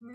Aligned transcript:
Hoy 0.00 0.10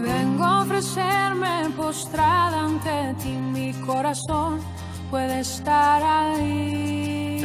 vengo 0.00 0.44
a 0.44 0.62
ofrecerme 0.62 1.70
postrada 1.76 2.60
ante 2.64 3.14
ti, 3.24 3.30
mi 3.30 3.72
corazón 3.84 4.60
puede 5.10 5.40
estar 5.40 6.00
ahí. 6.00 7.40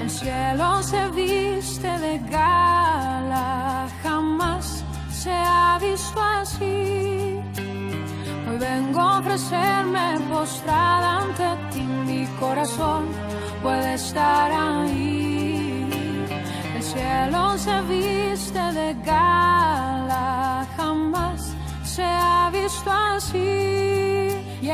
El 0.00 0.08
cielo 0.08 0.82
se 0.82 1.10
viste 1.10 1.98
de 1.98 2.18
gala, 2.30 2.73
vengo 8.94 9.08
a 9.08 9.18
ofrecerme 9.18 10.20
postrada 10.30 11.22
ante 11.22 11.44
ti, 11.72 11.82
mi 11.82 12.26
corazón 12.38 13.06
puede 13.62 13.94
estar 13.94 14.52
ahí. 14.52 15.88
El 16.76 16.82
cielo 16.82 17.58
se 17.58 17.80
viste 17.82 18.60
de 18.72 18.94
gala, 19.04 20.66
jamás 20.76 21.56
se 21.82 22.04
ha 22.04 22.50
visto 22.52 22.90
así. 22.90 24.28
Y 24.62 24.70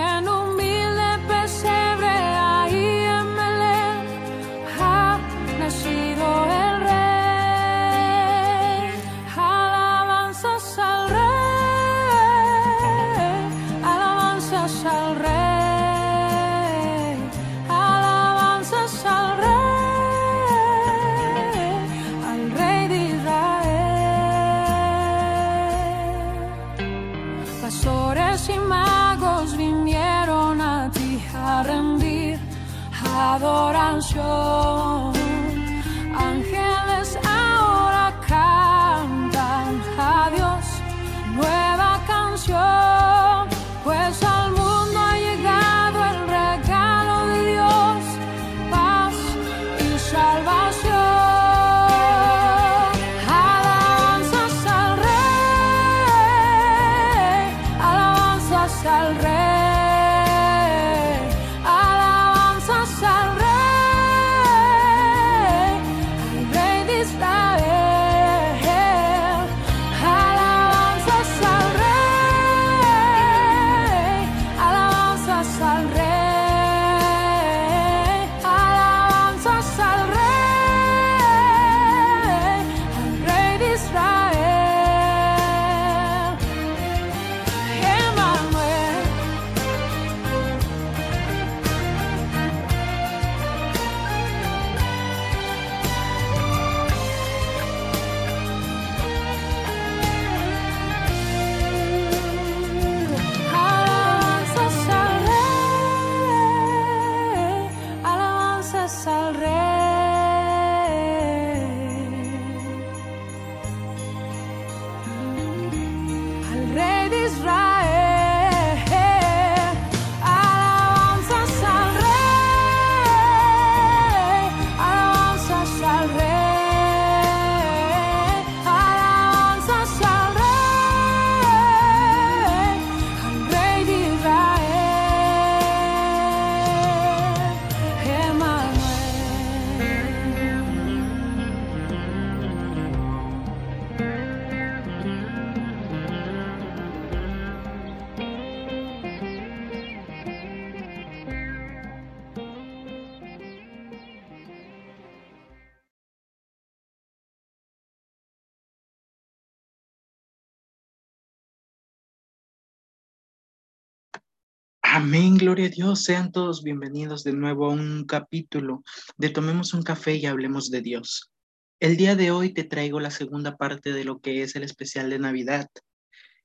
Amén, 165.03 165.38
gloria 165.38 165.69
a 165.69 165.71
Dios. 165.71 166.05
Sean 166.05 166.31
todos 166.31 166.62
bienvenidos 166.62 167.25
de 167.25 167.33
nuevo 167.33 167.65
a 167.65 167.72
un 167.72 168.05
capítulo 168.05 168.84
de 169.16 169.31
Tomemos 169.31 169.72
un 169.72 169.83
café 169.83 170.16
y 170.16 170.27
hablemos 170.27 170.71
de 170.71 170.83
Dios. 170.83 171.33
El 171.81 171.97
día 171.97 172.16
de 172.16 172.31
hoy 172.31 172.53
te 172.53 172.65
traigo 172.65 173.00
la 173.00 173.10
segunda 173.10 173.56
parte 173.56 173.94
de 173.94 174.05
lo 174.05 174.21
que 174.21 174.43
es 174.43 174.56
el 174.56 174.62
especial 174.62 175.09
de 175.09 175.19
Navidad. 175.19 175.66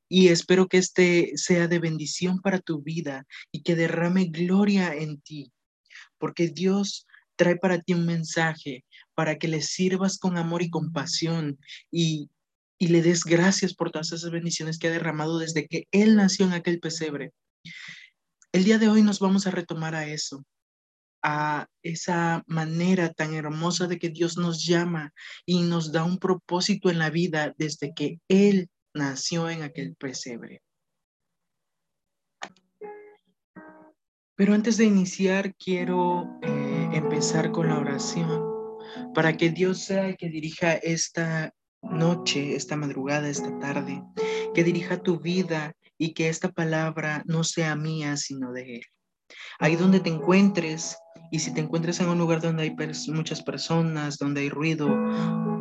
Y 0.07 0.29
espero 0.29 0.67
que 0.69 0.77
este 0.77 1.33
sea 1.35 1.67
de 1.67 1.79
bendición 1.79 2.39
para 2.39 2.59
tu 2.59 2.81
vida 2.81 3.25
y 3.51 3.61
que 3.61 3.75
derrame 3.75 4.27
gloria 4.27 4.95
en 4.95 5.19
ti, 5.19 5.51
porque 6.17 6.47
Dios 6.47 7.07
trae 7.35 7.57
para 7.57 7.81
ti 7.81 7.93
un 7.93 8.05
mensaje 8.05 8.85
para 9.15 9.37
que 9.37 9.49
le 9.49 9.61
sirvas 9.61 10.17
con 10.17 10.37
amor 10.37 10.61
y 10.61 10.69
compasión 10.69 11.59
y, 11.91 12.29
y 12.77 12.87
le 12.87 13.01
des 13.01 13.25
gracias 13.25 13.73
por 13.73 13.91
todas 13.91 14.13
esas 14.13 14.31
bendiciones 14.31 14.79
que 14.79 14.87
ha 14.87 14.91
derramado 14.91 15.39
desde 15.39 15.67
que 15.67 15.89
Él 15.91 16.15
nació 16.15 16.45
en 16.45 16.53
aquel 16.53 16.79
pesebre. 16.79 17.33
El 18.55 18.63
día 18.63 18.77
de 18.77 18.87
hoy 18.87 19.03
nos 19.03 19.19
vamos 19.19 19.45
a 19.47 19.51
retomar 19.51 19.95
a 19.95 20.07
eso, 20.07 20.45
a 21.21 21.67
esa 21.83 22.41
manera 22.47 23.11
tan 23.11 23.35
hermosa 23.35 23.85
de 23.85 23.99
que 23.99 24.07
Dios 24.07 24.37
nos 24.37 24.65
llama 24.65 25.13
y 25.45 25.63
nos 25.63 25.91
da 25.91 26.05
un 26.05 26.19
propósito 26.19 26.89
en 26.89 26.97
la 26.97 27.09
vida 27.09 27.53
desde 27.57 27.93
que 27.93 28.21
Él 28.29 28.69
nació 28.93 29.49
en 29.49 29.63
aquel 29.63 29.97
pesebre. 29.97 30.61
Pero 34.35 34.53
antes 34.53 34.77
de 34.77 34.85
iniciar, 34.85 35.53
quiero 35.55 36.39
eh, 36.41 36.91
empezar 36.93 37.51
con 37.51 37.67
la 37.67 37.77
oración 37.77 38.41
para 39.13 39.35
que 39.35 39.49
Dios 39.49 39.79
sea 39.79 40.07
el 40.07 40.15
que 40.15 40.29
dirija 40.29 40.75
esta 40.75 41.53
noche, 41.81 42.55
esta 42.55 42.77
madrugada, 42.77 43.27
esta 43.27 43.59
tarde, 43.59 44.01
que 44.53 44.63
dirija 44.63 45.03
tu 45.03 45.19
vida 45.19 45.75
y 45.97 46.13
que 46.13 46.29
esta 46.29 46.49
palabra 46.49 47.23
no 47.25 47.43
sea 47.43 47.75
mía, 47.75 48.17
sino 48.17 48.51
de 48.51 48.77
Él. 48.77 48.81
Ahí 49.59 49.75
donde 49.75 49.99
te 49.99 50.09
encuentres, 50.09 50.97
y 51.31 51.39
si 51.39 51.53
te 51.53 51.61
encuentras 51.61 51.99
en 51.99 52.09
un 52.09 52.17
lugar 52.17 52.41
donde 52.41 52.63
hay 52.63 52.75
pers 52.75 53.07
muchas 53.09 53.41
personas, 53.41 54.17
donde 54.17 54.41
hay 54.41 54.49
ruido, 54.49 54.89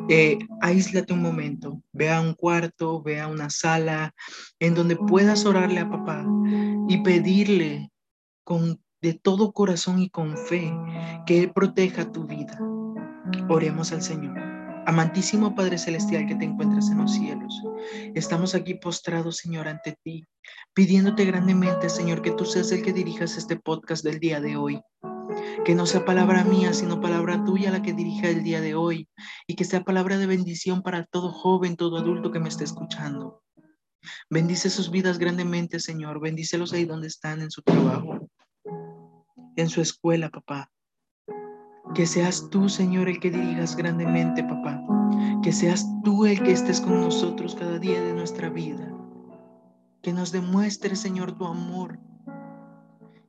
eh, 0.09 0.39
aíslate 0.61 1.13
un 1.13 1.23
momento, 1.23 1.81
ve 1.93 2.11
a 2.11 2.21
un 2.21 2.35
cuarto, 2.35 3.03
ve 3.03 3.21
a 3.21 3.29
una 3.29 3.49
sala 3.49 4.15
en 4.59 4.75
donde 4.75 4.97
puedas 4.97 5.47
orarle 5.47 5.81
a 5.81 5.91
papá 5.91 6.27
y 6.89 7.03
pedirle 7.03 7.91
con 8.45 8.81
de 9.01 9.13
todo 9.13 9.53
corazón 9.53 10.01
y 10.01 10.09
con 10.09 10.37
fe 10.37 10.73
que 11.27 11.39
Él 11.39 11.53
proteja 11.53 12.11
tu 12.11 12.27
vida. 12.27 12.59
Oremos 13.49 13.93
al 13.93 14.03
Señor. 14.03 14.54
Amantísimo 14.87 15.55
Padre 15.55 15.79
Celestial 15.79 16.27
que 16.27 16.35
te 16.35 16.45
encuentras 16.45 16.91
en 16.91 16.99
los 16.99 17.13
cielos, 17.13 17.63
estamos 18.15 18.55
aquí 18.55 18.75
postrados, 18.75 19.39
Señor, 19.39 19.67
ante 19.67 19.97
ti, 20.03 20.27
pidiéndote 20.75 21.25
grandemente, 21.25 21.89
Señor, 21.89 22.21
que 22.21 22.33
tú 22.33 22.45
seas 22.45 22.71
el 22.73 22.83
que 22.83 22.93
dirijas 22.93 23.37
este 23.37 23.57
podcast 23.57 24.05
del 24.05 24.21
día 24.21 24.41
de 24.41 24.57
hoy. 24.57 24.83
Que 25.65 25.75
no 25.75 25.87
sea 25.87 26.05
palabra 26.05 26.45
mía, 26.45 26.75
sino 26.75 27.01
palabra 27.01 27.43
tuya 27.45 27.71
la 27.71 27.83
que 27.83 27.95
dirija 27.95 28.29
el 28.29 28.45
día 28.45 28.61
de 28.61 28.75
hoy. 28.75 29.09
Y 29.47 29.55
que 29.55 29.65
sea 29.65 29.83
palabra 29.83 30.19
de 30.19 30.27
bendición 30.27 30.83
para 30.83 31.07
todo 31.07 31.31
joven, 31.31 31.77
todo 31.77 31.97
adulto 31.97 32.31
que 32.31 32.41
me 32.41 32.49
esté 32.49 32.65
escuchando. 32.65 33.43
Bendice 34.29 34.69
sus 34.69 34.91
vidas 34.91 35.19
grandemente, 35.19 35.81
Señor. 35.81 36.21
Bendícelos 36.21 36.73
ahí 36.73 36.85
donde 36.85 37.09
están, 37.09 37.41
en 37.41 37.51
su 37.51 37.63
trabajo, 37.63 38.29
en 39.57 39.69
su 39.71 39.81
escuela, 39.81 40.29
papá. 40.29 40.71
Que 41.93 42.07
seas 42.07 42.49
tú, 42.51 42.69
Señor, 42.69 43.09
el 43.09 43.21
que 43.21 43.31
dirijas 43.31 43.77
grandemente, 43.77 44.43
papá. 44.43 44.83
Que 45.43 45.53
seas 45.53 45.87
tú 46.03 46.25
el 46.25 46.43
que 46.43 46.53
estés 46.53 46.81
con 46.81 47.01
nosotros 47.01 47.55
cada 47.55 47.79
día 47.79 48.03
de 48.03 48.15
nuestra 48.15 48.49
vida. 48.49 48.91
Que 50.03 50.13
nos 50.13 50.33
demuestres, 50.33 51.01
Señor, 51.01 51.37
tu 51.37 51.45
amor. 51.45 51.99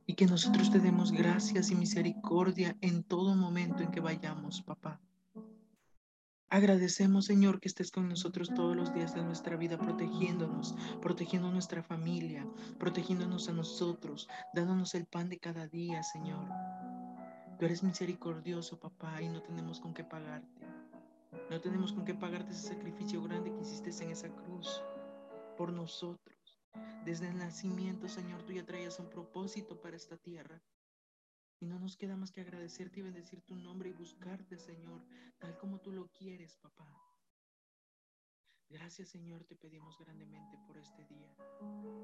Y 0.07 0.13
que 0.13 0.25
nosotros 0.25 0.71
te 0.71 0.79
demos 0.79 1.11
gracias 1.11 1.69
y 1.69 1.75
misericordia 1.75 2.77
en 2.81 3.03
todo 3.03 3.35
momento 3.35 3.83
en 3.83 3.91
que 3.91 3.99
vayamos, 3.99 4.61
papá. 4.61 5.01
Agradecemos, 6.49 7.25
Señor, 7.25 7.59
que 7.59 7.67
estés 7.67 7.91
con 7.91 8.07
nosotros 8.07 8.49
todos 8.55 8.75
los 8.75 8.93
días 8.93 9.13
de 9.13 9.23
nuestra 9.23 9.57
vida, 9.57 9.77
protegiéndonos, 9.77 10.75
protegiendo 11.01 11.51
nuestra 11.51 11.83
familia, 11.83 12.47
protegiéndonos 12.79 13.49
a 13.49 13.53
nosotros, 13.53 14.29
dándonos 14.53 14.95
el 14.95 15.05
pan 15.05 15.27
de 15.29 15.39
cada 15.39 15.67
día, 15.67 16.01
Señor. 16.01 16.47
Tú 17.57 17.63
eres 17.63 17.83
misericordioso, 17.83 18.77
papá, 18.77 19.21
y 19.21 19.29
no 19.29 19.41
tenemos 19.41 19.79
con 19.79 19.93
qué 19.93 20.03
pagarte. 20.03 20.67
No 21.49 21.61
tenemos 21.61 21.93
con 21.93 22.03
qué 22.03 22.13
pagarte 22.13 22.51
ese 22.51 22.67
sacrificio 22.67 23.23
grande 23.23 23.53
que 23.53 23.61
hiciste 23.61 23.91
en 24.03 24.11
esa 24.11 24.27
cruz 24.27 24.83
por 25.57 25.71
nosotros. 25.71 26.59
Desde 27.05 27.29
el 27.29 27.37
nacimiento, 27.37 28.09
Señor, 28.09 28.43
tú 28.43 28.51
ya 28.51 28.65
traías 28.65 28.99
un 28.99 29.09
propósito 29.09 29.79
para 29.79 29.95
esta 29.95 30.17
tierra. 30.17 30.61
Y 31.61 31.65
no 31.65 31.79
nos 31.79 31.95
queda 31.95 32.17
más 32.17 32.33
que 32.33 32.41
agradecerte 32.41 32.99
y 32.99 33.03
bendecir 33.03 33.41
tu 33.41 33.55
nombre 33.55 33.87
y 33.89 33.93
buscarte, 33.93 34.57
Señor, 34.57 35.05
tal 35.39 35.57
como 35.57 35.79
tú 35.79 35.93
lo 35.93 36.09
quieres, 36.09 36.57
papá. 36.57 36.85
Gracias, 38.67 39.07
Señor, 39.07 39.45
te 39.45 39.55
pedimos 39.55 39.97
grandemente 39.97 40.57
por 40.67 40.75
este 40.77 41.05
día, 41.05 41.33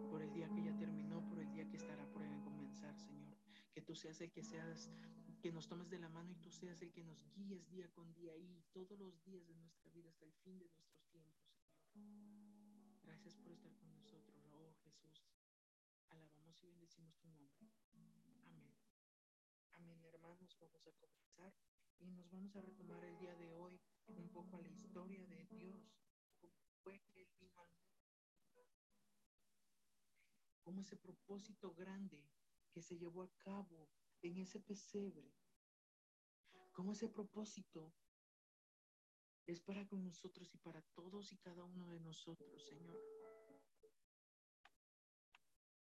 por 0.10 0.22
el 0.22 0.32
día 0.32 0.48
que 0.48 0.64
ya 0.64 0.78
terminó, 0.78 1.28
por 1.28 1.40
el 1.40 1.52
día 1.52 1.68
que 1.68 1.76
estará 1.76 2.06
por 2.06 2.22
comenzar, 2.42 2.98
Señor. 2.98 3.36
Que 3.74 3.82
tú 3.82 3.96
seas 3.96 4.22
el 4.22 4.32
que 4.32 4.44
seas 4.44 4.90
que 5.42 5.52
nos 5.52 5.68
tomes 5.68 5.90
de 5.90 5.98
la 5.98 6.08
mano 6.08 6.32
y 6.32 6.36
tú 6.36 6.52
seas 6.52 6.80
el 6.84 6.92
que 6.92 7.04
nos 7.04 7.26
guíes 7.34 7.68
día 7.68 7.92
con 7.92 8.14
día 8.14 8.38
y 8.38 8.62
todos 8.72 8.98
los 9.00 9.24
días 9.24 9.48
de 9.48 9.56
nuestra 9.56 9.90
vida 9.90 10.10
hasta 10.10 10.26
el 10.26 10.34
fin 10.34 10.60
de 10.60 10.70
nuestros 10.70 11.04
tiempos. 11.08 11.50
Gracias 13.02 13.36
por 13.38 13.52
estar 13.52 13.76
con 13.78 13.92
nosotros, 13.92 14.46
oh 14.52 14.76
Jesús. 14.84 15.26
Alabamos 16.10 16.62
y 16.62 16.68
bendecimos 16.68 17.18
tu 17.18 17.28
nombre. 17.28 17.72
Amén. 18.44 18.72
Amén, 19.72 20.04
hermanos. 20.04 20.56
Vamos 20.60 20.86
a 20.86 20.92
comenzar 20.94 21.54
y 21.98 22.12
nos 22.12 22.30
vamos 22.30 22.56
a 22.56 22.62
retomar 22.62 23.04
el 23.04 23.18
día 23.18 23.36
de 23.36 23.52
hoy 23.52 23.82
un 24.10 24.30
poco 24.30 24.58
a 24.58 24.62
la 24.62 24.70
historia 24.70 25.26
de 25.26 25.44
Dios. 25.46 25.92
¿Cómo 26.40 26.54
fue 26.84 27.00
que 27.00 27.24
Él 27.24 27.30
vino 27.40 27.60
al 27.62 27.70
mundo? 27.70 28.68
¿Cómo 30.62 30.82
ese 30.82 30.98
propósito 30.98 31.74
grande 31.74 32.30
que 32.72 32.84
se 32.84 32.96
llevó 32.96 33.24
a 33.24 33.32
cabo 33.40 33.90
en 34.22 34.38
ese 34.38 34.60
pesebre, 34.60 35.32
como 36.72 36.94
ese 36.94 37.08
propósito 37.08 37.94
es 39.48 39.60
para 39.60 39.86
con 39.88 40.04
nosotros 40.04 40.54
y 40.54 40.58
para 40.60 40.82
todos 40.94 41.32
y 41.34 41.38
cada 41.38 41.64
uno 41.64 41.90
de 41.90 42.00
nosotros, 42.00 42.64
Señor. 42.70 42.98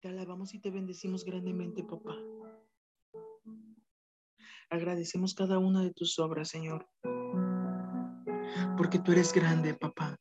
Te 0.00 0.08
alabamos 0.08 0.52
y 0.54 0.58
te 0.58 0.70
bendecimos 0.70 1.24
grandemente, 1.24 1.82
papá. 1.82 2.16
Agradecemos 4.68 5.34
cada 5.34 5.58
una 5.58 5.82
de 5.82 5.92
tus 5.92 6.18
obras, 6.18 6.48
Señor, 6.48 6.86
porque 8.76 8.98
tú 8.98 9.12
eres 9.12 9.32
grande, 9.32 9.74
papá. 9.74 10.18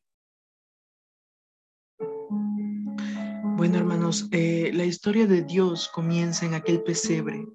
Bueno, 3.57 3.77
hermanos, 3.77 4.27
eh, 4.31 4.71
la 4.73 4.85
historia 4.85 5.25
de 5.25 5.41
Dios 5.41 5.89
comienza 5.89 6.45
en 6.45 6.53
aquel 6.53 6.83
pesebre 6.83 7.45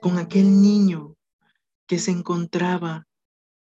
con 0.00 0.18
aquel 0.18 0.60
niño 0.62 1.16
que 1.86 1.98
se 1.98 2.10
encontraba 2.10 3.06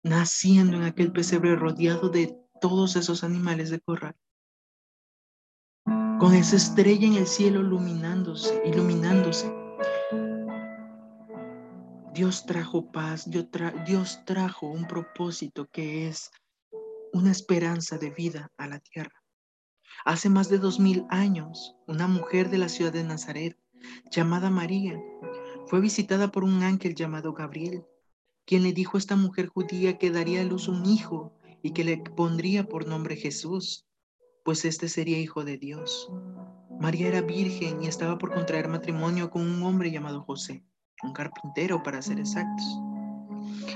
naciendo 0.02 0.76
en 0.76 0.84
aquel 0.84 1.12
pesebre 1.12 1.56
rodeado 1.56 2.08
de 2.08 2.36
todos 2.60 2.96
esos 2.96 3.24
animales 3.24 3.70
de 3.70 3.80
corral. 3.80 4.16
Con 6.18 6.34
esa 6.34 6.56
estrella 6.56 7.06
en 7.06 7.14
el 7.14 7.26
cielo 7.26 7.60
iluminándose, 7.60 8.62
iluminándose. 8.64 9.52
Dios 12.14 12.46
trajo 12.46 12.90
paz, 12.90 13.28
Dios 13.28 14.24
trajo 14.24 14.66
un 14.66 14.86
propósito 14.86 15.66
que 15.66 16.08
es 16.08 16.30
una 17.12 17.30
esperanza 17.30 17.98
de 17.98 18.10
vida 18.10 18.50
a 18.56 18.66
la 18.66 18.80
tierra. 18.80 19.22
Hace 20.04 20.30
más 20.30 20.48
de 20.48 20.58
dos 20.58 20.80
mil 20.80 21.04
años, 21.10 21.76
una 21.86 22.06
mujer 22.06 22.48
de 22.48 22.58
la 22.58 22.68
ciudad 22.68 22.92
de 22.92 23.04
Nazaret, 23.04 23.58
llamada 24.10 24.50
María, 24.50 24.98
fue 25.66 25.80
visitada 25.80 26.30
por 26.30 26.44
un 26.44 26.62
ángel 26.62 26.94
llamado 26.94 27.32
Gabriel, 27.32 27.84
quien 28.44 28.62
le 28.62 28.72
dijo 28.72 28.96
a 28.96 29.00
esta 29.00 29.16
mujer 29.16 29.48
judía 29.48 29.98
que 29.98 30.10
daría 30.10 30.40
a 30.40 30.44
luz 30.44 30.68
un 30.68 30.86
hijo 30.86 31.34
y 31.62 31.72
que 31.72 31.84
le 31.84 31.98
pondría 31.98 32.68
por 32.68 32.86
nombre 32.86 33.16
Jesús, 33.16 33.86
pues 34.44 34.64
este 34.64 34.88
sería 34.88 35.18
hijo 35.18 35.44
de 35.44 35.58
Dios. 35.58 36.08
María 36.80 37.08
era 37.08 37.20
virgen 37.20 37.82
y 37.82 37.88
estaba 37.88 38.18
por 38.18 38.32
contraer 38.32 38.68
matrimonio 38.68 39.30
con 39.30 39.42
un 39.42 39.62
hombre 39.64 39.90
llamado 39.90 40.22
José, 40.22 40.64
un 41.02 41.12
carpintero 41.12 41.82
para 41.82 42.00
ser 42.00 42.20
exactos. 42.20 42.64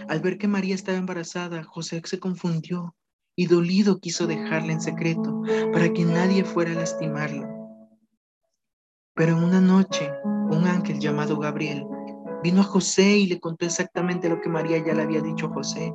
Al 0.09 0.21
ver 0.21 0.39
que 0.39 0.47
María 0.47 0.75
estaba 0.75 0.99
embarazada, 0.99 1.65
José 1.65 2.01
se 2.05 2.21
confundió 2.21 2.95
y 3.35 3.47
dolido 3.47 4.01
quiso 4.01 4.27
dejarla 4.27 4.73
en 4.73 4.81
secreto 4.81 5.43
para 5.73 5.93
que 5.93 6.05
nadie 6.05 6.45
fuera 6.45 6.73
a 6.73 6.75
lastimarla. 6.75 7.49
Pero 9.15 9.37
en 9.37 9.45
una 9.45 9.61
noche, 9.61 10.11
un 10.51 10.67
ángel 10.67 10.99
llamado 10.99 11.39
Gabriel 11.39 11.87
vino 12.43 12.61
a 12.61 12.65
José 12.65 13.19
y 13.19 13.27
le 13.27 13.41
contó 13.41 13.67
exactamente 13.67 14.29
lo 14.29 14.41
que 14.41 14.49
María 14.49 14.85
ya 14.85 14.95
le 14.95 15.03
había 15.03 15.21
dicho 15.21 15.47
a 15.47 15.55
José, 15.55 15.93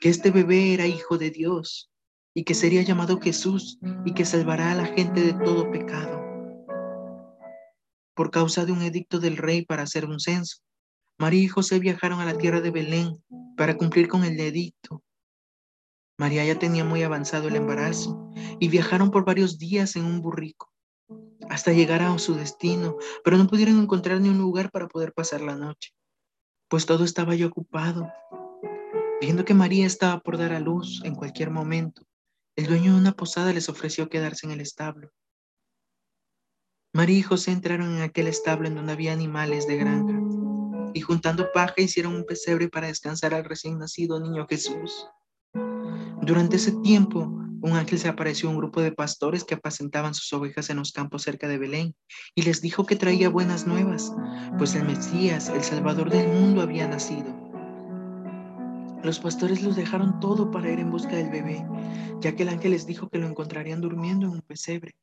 que 0.00 0.08
este 0.08 0.30
bebé 0.30 0.74
era 0.74 0.86
hijo 0.86 1.18
de 1.18 1.30
Dios 1.30 1.90
y 2.34 2.44
que 2.44 2.54
sería 2.54 2.82
llamado 2.82 3.20
Jesús 3.20 3.78
y 4.04 4.14
que 4.14 4.24
salvará 4.24 4.72
a 4.72 4.74
la 4.76 4.86
gente 4.86 5.20
de 5.20 5.34
todo 5.34 5.70
pecado. 5.70 6.22
Por 8.14 8.30
causa 8.30 8.64
de 8.64 8.72
un 8.72 8.82
edicto 8.82 9.18
del 9.18 9.36
rey 9.36 9.64
para 9.64 9.82
hacer 9.82 10.06
un 10.06 10.20
censo, 10.20 10.58
María 11.18 11.42
y 11.42 11.48
José 11.48 11.78
viajaron 11.78 12.20
a 12.20 12.24
la 12.24 12.38
tierra 12.38 12.60
de 12.60 12.70
Belén 12.70 13.22
para 13.56 13.76
cumplir 13.76 14.08
con 14.08 14.24
el 14.24 14.38
edicto. 14.40 15.02
María 16.18 16.44
ya 16.44 16.58
tenía 16.58 16.84
muy 16.84 17.02
avanzado 17.02 17.48
el 17.48 17.56
embarazo 17.56 18.30
y 18.60 18.68
viajaron 18.68 19.10
por 19.10 19.24
varios 19.24 19.58
días 19.58 19.96
en 19.96 20.04
un 20.04 20.20
burrico 20.20 20.71
hasta 21.48 21.72
llegar 21.72 22.02
a 22.02 22.18
su 22.18 22.34
destino, 22.34 22.96
pero 23.24 23.36
no 23.36 23.46
pudieron 23.46 23.80
encontrar 23.80 24.20
ni 24.20 24.28
un 24.28 24.38
lugar 24.38 24.70
para 24.70 24.88
poder 24.88 25.12
pasar 25.12 25.40
la 25.40 25.56
noche, 25.56 25.92
pues 26.68 26.86
todo 26.86 27.04
estaba 27.04 27.34
ya 27.34 27.46
ocupado. 27.46 28.10
Viendo 29.20 29.44
que 29.44 29.54
María 29.54 29.86
estaba 29.86 30.20
por 30.20 30.38
dar 30.38 30.52
a 30.52 30.60
luz 30.60 31.00
en 31.04 31.14
cualquier 31.14 31.50
momento, 31.50 32.02
el 32.56 32.66
dueño 32.66 32.92
de 32.92 33.00
una 33.00 33.12
posada 33.12 33.52
les 33.52 33.68
ofreció 33.68 34.08
quedarse 34.08 34.46
en 34.46 34.52
el 34.52 34.60
establo. 34.60 35.10
María 36.94 37.18
y 37.18 37.22
José 37.22 37.52
entraron 37.52 37.96
en 37.96 38.02
aquel 38.02 38.26
establo 38.26 38.68
en 38.68 38.74
donde 38.74 38.92
había 38.92 39.12
animales 39.12 39.66
de 39.66 39.76
granja 39.76 40.20
y 40.94 41.00
juntando 41.00 41.50
paja 41.52 41.74
hicieron 41.78 42.14
un 42.14 42.26
pesebre 42.26 42.68
para 42.68 42.88
descansar 42.88 43.32
al 43.32 43.44
recién 43.44 43.78
nacido 43.78 44.20
niño 44.20 44.46
Jesús. 44.46 45.06
Durante 46.20 46.56
ese 46.56 46.72
tiempo, 46.82 47.41
un 47.62 47.76
ángel 47.76 47.98
se 48.00 48.08
apareció 48.08 48.48
a 48.48 48.52
un 48.52 48.58
grupo 48.58 48.82
de 48.82 48.90
pastores 48.90 49.44
que 49.44 49.54
apacentaban 49.54 50.14
sus 50.14 50.32
ovejas 50.32 50.68
en 50.68 50.78
los 50.78 50.90
campos 50.90 51.22
cerca 51.22 51.46
de 51.46 51.58
Belén 51.58 51.94
y 52.34 52.42
les 52.42 52.60
dijo 52.60 52.84
que 52.84 52.96
traía 52.96 53.28
buenas 53.28 53.68
nuevas, 53.68 54.12
pues 54.58 54.74
el 54.74 54.84
Mesías, 54.84 55.48
el 55.48 55.62
Salvador 55.62 56.10
del 56.10 56.26
mundo, 56.28 56.60
había 56.60 56.88
nacido. 56.88 57.32
Los 59.04 59.20
pastores 59.20 59.62
los 59.62 59.76
dejaron 59.76 60.18
todo 60.18 60.50
para 60.50 60.70
ir 60.72 60.80
en 60.80 60.90
busca 60.90 61.14
del 61.14 61.30
bebé, 61.30 61.64
ya 62.20 62.34
que 62.34 62.42
el 62.42 62.48
ángel 62.48 62.72
les 62.72 62.84
dijo 62.84 63.08
que 63.08 63.18
lo 63.18 63.28
encontrarían 63.28 63.80
durmiendo 63.80 64.26
en 64.26 64.32
un 64.32 64.42
pesebre. 64.42 64.96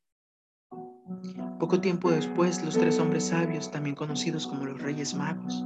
Poco 1.59 1.79
tiempo 1.79 2.11
después, 2.11 2.63
los 2.63 2.77
tres 2.77 2.99
hombres 2.99 3.25
sabios, 3.27 3.71
también 3.71 3.95
conocidos 3.95 4.47
como 4.47 4.65
los 4.65 4.81
Reyes 4.81 5.13
Magos, 5.13 5.65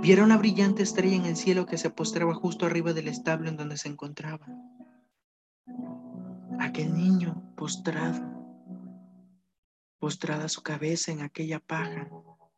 vieron 0.00 0.30
la 0.30 0.38
brillante 0.38 0.82
estrella 0.82 1.16
en 1.16 1.26
el 1.26 1.36
cielo 1.36 1.66
que 1.66 1.76
se 1.76 1.90
postraba 1.90 2.34
justo 2.34 2.64
arriba 2.64 2.94
del 2.94 3.08
establo 3.08 3.50
en 3.50 3.56
donde 3.56 3.76
se 3.76 3.88
encontraba 3.88 4.46
aquel 6.60 6.94
niño 6.94 7.54
postrado, 7.56 8.20
postrada 9.98 10.48
su 10.48 10.62
cabeza 10.62 11.12
en 11.12 11.20
aquella 11.20 11.60
paja, 11.60 12.08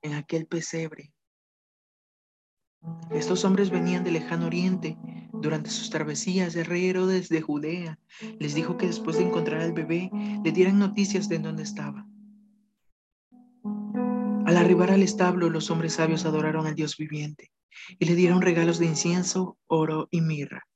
en 0.03 0.15
aquel 0.15 0.47
pesebre. 0.47 1.13
Estos 3.11 3.45
hombres 3.45 3.71
venían 3.71 4.05
del 4.05 4.15
lejano 4.15 4.47
oriente 4.47 4.97
Durante 5.41 5.71
sus 5.71 5.91
travesías, 5.91 6.57
el 6.57 6.65
rey 6.65 6.87
Herodes 6.87 7.29
de 7.29 7.41
Judea 7.41 7.99
les 8.41 8.55
dijo 8.55 8.77
que 8.77 8.87
después 8.87 9.19
de 9.19 9.25
encontrar 9.25 9.61
al 9.61 9.73
bebé, 9.73 10.11
le 10.45 10.51
dieran 10.51 10.81
noticias 10.81 11.29
de 11.29 11.39
dónde 11.39 11.63
estaba. 11.63 12.07
Al 14.47 14.57
arribar 14.57 14.91
al 14.91 15.03
establo, 15.03 15.49
los 15.49 15.71
hombres 15.71 15.93
sabios 15.95 16.25
adoraron 16.25 16.67
al 16.67 16.75
Dios 16.75 16.97
viviente 16.97 17.53
y 18.01 18.07
le 18.07 18.17
dieron 18.17 18.43
regalos 18.43 18.79
de 18.79 18.87
incienso, 18.87 19.59
oro 19.69 20.09
y 20.11 20.23
mirra. 20.23 20.67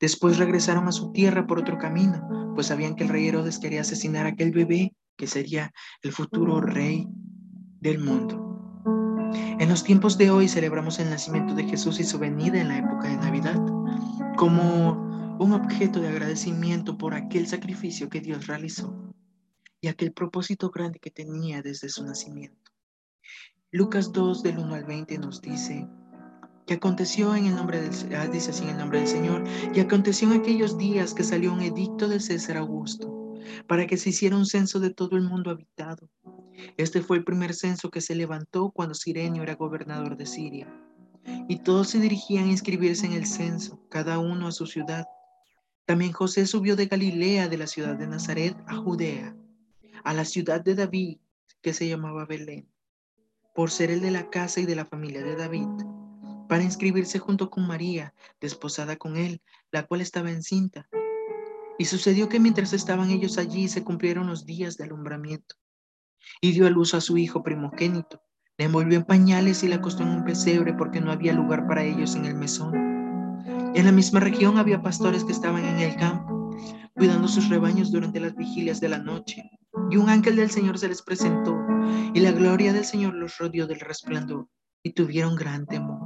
Después 0.00 0.38
regresaron 0.38 0.88
a 0.88 0.92
su 0.92 1.12
tierra 1.12 1.46
por 1.46 1.58
otro 1.58 1.78
camino, 1.78 2.52
pues 2.54 2.68
sabían 2.68 2.96
que 2.96 3.04
el 3.04 3.10
rey 3.10 3.28
Herodes 3.28 3.58
quería 3.58 3.82
asesinar 3.82 4.26
a 4.26 4.30
aquel 4.30 4.50
bebé 4.50 4.94
que 5.16 5.26
sería 5.26 5.72
el 6.02 6.12
futuro 6.12 6.60
rey 6.62 7.06
del 7.80 7.98
mundo. 7.98 8.46
En 9.32 9.68
los 9.68 9.84
tiempos 9.84 10.16
de 10.16 10.30
hoy 10.30 10.48
celebramos 10.48 10.98
el 10.98 11.10
nacimiento 11.10 11.54
de 11.54 11.64
Jesús 11.64 12.00
y 12.00 12.04
su 12.04 12.18
venida 12.18 12.60
en 12.60 12.68
la 12.68 12.78
época 12.78 13.08
de 13.08 13.16
Navidad 13.18 13.60
como 14.36 15.36
un 15.38 15.52
objeto 15.52 16.00
de 16.00 16.08
agradecimiento 16.08 16.96
por 16.96 17.14
aquel 17.14 17.46
sacrificio 17.46 18.08
que 18.08 18.20
Dios 18.20 18.46
realizó 18.46 19.14
y 19.82 19.88
aquel 19.88 20.12
propósito 20.12 20.70
grande 20.70 20.98
que 20.98 21.10
tenía 21.10 21.62
desde 21.62 21.90
su 21.90 22.04
nacimiento. 22.04 22.72
Lucas 23.70 24.12
2 24.12 24.42
del 24.42 24.58
1 24.58 24.74
al 24.74 24.84
20 24.84 25.18
nos 25.18 25.40
dice 25.40 25.86
que 26.70 26.74
aconteció 26.74 27.34
en 27.34 27.46
el 27.46 27.56
nombre 27.56 27.80
del 27.82 27.90
ah, 28.14 28.28
dice 28.28 28.52
así 28.52 28.62
en 28.62 28.70
el 28.70 28.78
nombre 28.78 29.00
del 29.00 29.08
Señor 29.08 29.42
y 29.74 29.80
aconteció 29.80 30.30
en 30.30 30.40
aquellos 30.40 30.78
días 30.78 31.14
que 31.14 31.24
salió 31.24 31.52
un 31.52 31.62
edicto 31.62 32.06
de 32.06 32.20
César 32.20 32.58
Augusto 32.58 33.34
para 33.66 33.88
que 33.88 33.96
se 33.96 34.10
hiciera 34.10 34.36
un 34.36 34.46
censo 34.46 34.78
de 34.78 34.90
todo 34.90 35.16
el 35.16 35.24
mundo 35.24 35.50
habitado 35.50 36.08
este 36.76 37.02
fue 37.02 37.16
el 37.16 37.24
primer 37.24 37.54
censo 37.54 37.90
que 37.90 38.00
se 38.00 38.14
levantó 38.14 38.70
cuando 38.70 38.94
Sirenio 38.94 39.42
era 39.42 39.56
gobernador 39.56 40.16
de 40.16 40.26
Siria. 40.26 40.72
Y 41.48 41.58
todos 41.58 41.88
se 41.88 41.98
dirigían 41.98 42.44
a 42.44 42.50
inscribirse 42.52 43.06
en 43.06 43.14
el 43.14 43.26
censo, 43.26 43.80
cada 43.88 44.18
uno 44.20 44.46
a 44.46 44.52
su 44.52 44.66
ciudad. 44.66 45.06
También 45.86 46.12
José 46.12 46.46
subió 46.46 46.76
de 46.76 46.86
Galilea, 46.86 47.48
de 47.48 47.58
la 47.58 47.66
ciudad 47.66 47.96
de 47.96 48.06
Nazaret, 48.06 48.56
a 48.66 48.76
Judea, 48.76 49.34
a 50.04 50.14
la 50.14 50.24
ciudad 50.24 50.60
de 50.60 50.74
David, 50.74 51.18
que 51.62 51.72
se 51.72 51.88
llamaba 51.88 52.26
Belén, 52.26 52.68
por 53.54 53.70
ser 53.70 53.90
el 53.90 54.00
de 54.00 54.10
la 54.10 54.30
casa 54.30 54.60
y 54.60 54.66
de 54.66 54.76
la 54.76 54.84
familia 54.84 55.22
de 55.22 55.36
David, 55.36 55.68
para 56.50 56.64
inscribirse 56.64 57.20
junto 57.20 57.48
con 57.48 57.64
María, 57.64 58.12
desposada 58.40 58.96
con 58.96 59.16
él, 59.16 59.40
la 59.70 59.84
cual 59.84 60.00
estaba 60.00 60.32
encinta. 60.32 60.88
Y 61.78 61.84
sucedió 61.84 62.28
que 62.28 62.40
mientras 62.40 62.72
estaban 62.72 63.08
ellos 63.10 63.38
allí 63.38 63.68
se 63.68 63.84
cumplieron 63.84 64.26
los 64.26 64.44
días 64.44 64.76
de 64.76 64.82
alumbramiento 64.82 65.54
y 66.40 66.50
dio 66.50 66.66
a 66.66 66.70
luz 66.70 66.92
a 66.94 67.00
su 67.00 67.16
hijo 67.18 67.44
primogénito. 67.44 68.20
Le 68.58 68.64
envolvió 68.64 68.98
en 68.98 69.04
pañales 69.04 69.62
y 69.62 69.68
la 69.68 69.76
acostó 69.76 70.02
en 70.02 70.08
un 70.08 70.24
pesebre 70.24 70.74
porque 70.74 71.00
no 71.00 71.12
había 71.12 71.32
lugar 71.32 71.68
para 71.68 71.84
ellos 71.84 72.16
en 72.16 72.24
el 72.24 72.34
mesón. 72.34 72.74
En 73.76 73.84
la 73.84 73.92
misma 73.92 74.18
región 74.18 74.58
había 74.58 74.82
pastores 74.82 75.22
que 75.22 75.32
estaban 75.32 75.64
en 75.64 75.78
el 75.78 75.94
campo, 75.94 76.50
cuidando 76.96 77.28
sus 77.28 77.48
rebaños 77.48 77.92
durante 77.92 78.18
las 78.18 78.34
vigilias 78.34 78.80
de 78.80 78.88
la 78.88 78.98
noche. 78.98 79.48
Y 79.88 79.98
un 79.98 80.08
ángel 80.08 80.34
del 80.34 80.50
Señor 80.50 80.80
se 80.80 80.88
les 80.88 81.00
presentó, 81.00 81.56
y 82.12 82.18
la 82.18 82.32
gloria 82.32 82.72
del 82.72 82.84
Señor 82.84 83.14
los 83.14 83.38
rodeó 83.38 83.68
del 83.68 83.78
resplandor, 83.78 84.48
y 84.82 84.94
tuvieron 84.94 85.36
gran 85.36 85.66
temor. 85.66 85.99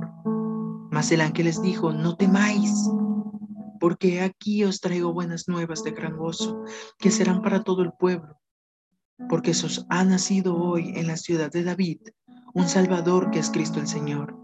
Mas 0.95 1.13
el 1.13 1.21
ángel 1.21 1.47
les 1.47 1.61
dijo, 1.61 1.93
no 1.93 2.17
temáis, 2.17 2.89
porque 3.81 4.23
aquí 4.23 4.65
os 4.65 4.81
traigo 4.81 5.13
buenas 5.13 5.49
nuevas 5.49 5.83
de 5.83 5.91
gran 5.91 6.17
gozo, 6.17 6.65
que 6.99 7.11
serán 7.11 7.43
para 7.43 7.63
todo 7.63 7.83
el 7.83 7.93
pueblo 7.93 8.41
porque 9.29 9.51
os 9.53 9.87
ha 9.89 10.05
nacido 10.05 10.57
hoy 10.57 10.93
en 10.97 11.07
la 11.07 11.17
ciudad 11.17 11.51
de 11.51 11.65
David 11.65 12.01
un 12.53 12.69
Salvador 12.69 13.31
que 13.31 13.39
es 13.39 13.51
Cristo 13.51 13.81
el 13.81 13.87
Señor. 13.87 14.37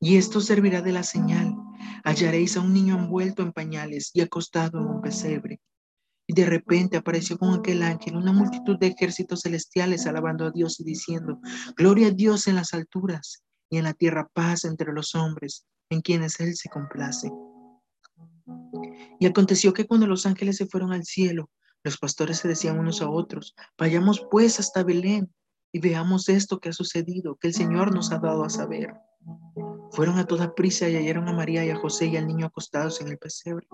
Y 0.00 0.16
esto 0.16 0.40
servirá 0.40 0.80
de 0.80 0.92
la 0.92 1.02
señal. 1.02 1.54
Hallaréis 2.04 2.56
a 2.56 2.60
un 2.60 2.72
niño 2.72 2.96
envuelto 2.96 3.42
en 3.42 3.52
pañales 3.52 4.10
y 4.14 4.20
acostado 4.20 4.78
en 4.78 4.86
un 4.86 5.00
pesebre. 5.02 5.60
Y 6.26 6.34
de 6.34 6.46
repente 6.46 6.96
apareció 6.96 7.38
con 7.38 7.54
aquel 7.54 7.82
ángel 7.82 8.16
una 8.16 8.32
multitud 8.32 8.78
de 8.78 8.88
ejércitos 8.88 9.40
celestiales 9.42 10.06
alabando 10.06 10.46
a 10.46 10.50
Dios 10.50 10.78
y 10.80 10.84
diciendo, 10.84 11.40
Gloria 11.76 12.08
a 12.08 12.10
Dios 12.10 12.46
en 12.46 12.56
las 12.56 12.74
alturas 12.74 13.42
y 13.70 13.78
en 13.78 13.84
la 13.84 13.94
tierra 13.94 14.28
paz 14.32 14.64
entre 14.64 14.92
los 14.92 15.14
hombres, 15.14 15.66
en 15.90 16.00
quienes 16.00 16.40
Él 16.40 16.56
se 16.56 16.68
complace. 16.68 17.30
Y 19.20 19.26
aconteció 19.26 19.72
que 19.72 19.86
cuando 19.86 20.06
los 20.06 20.26
ángeles 20.26 20.56
se 20.56 20.66
fueron 20.66 20.92
al 20.92 21.04
cielo, 21.04 21.50
los 21.84 21.98
pastores 21.98 22.38
se 22.38 22.48
decían 22.48 22.78
unos 22.78 23.02
a 23.02 23.08
otros, 23.08 23.54
vayamos 23.76 24.26
pues 24.30 24.58
hasta 24.58 24.82
Belén 24.82 25.32
y 25.72 25.80
veamos 25.80 26.28
esto 26.28 26.58
que 26.58 26.70
ha 26.70 26.72
sucedido, 26.72 27.36
que 27.36 27.48
el 27.48 27.54
Señor 27.54 27.94
nos 27.94 28.10
ha 28.12 28.18
dado 28.18 28.44
a 28.44 28.50
saber. 28.50 28.94
Fueron 29.92 30.18
a 30.18 30.26
toda 30.26 30.54
prisa 30.54 30.88
y 30.88 30.96
hallaron 30.96 31.28
a 31.28 31.32
María 31.32 31.64
y 31.64 31.70
a 31.70 31.76
José 31.76 32.06
y 32.06 32.16
al 32.16 32.26
niño 32.26 32.46
acostados 32.46 33.00
en 33.00 33.08
el 33.08 33.18
pesebre. 33.18 33.66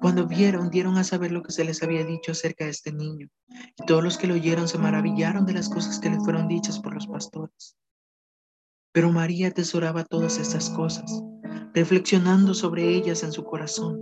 Cuando 0.00 0.26
vieron, 0.26 0.70
dieron 0.70 0.96
a 0.96 1.04
saber 1.04 1.32
lo 1.32 1.42
que 1.42 1.52
se 1.52 1.64
les 1.64 1.82
había 1.82 2.04
dicho 2.04 2.32
acerca 2.32 2.64
de 2.64 2.70
este 2.70 2.92
niño. 2.92 3.28
Y 3.76 3.86
todos 3.86 4.02
los 4.02 4.16
que 4.16 4.26
lo 4.26 4.34
oyeron 4.34 4.68
se 4.68 4.78
maravillaron 4.78 5.44
de 5.44 5.52
las 5.52 5.68
cosas 5.68 5.98
que 5.98 6.10
le 6.10 6.20
fueron 6.20 6.48
dichas 6.48 6.80
por 6.80 6.94
los 6.94 7.06
pastores. 7.06 7.76
Pero 8.92 9.12
María 9.12 9.48
atesoraba 9.48 10.04
todas 10.04 10.38
estas 10.38 10.70
cosas, 10.70 11.22
reflexionando 11.74 12.54
sobre 12.54 12.88
ellas 12.88 13.22
en 13.22 13.32
su 13.32 13.44
corazón. 13.44 14.00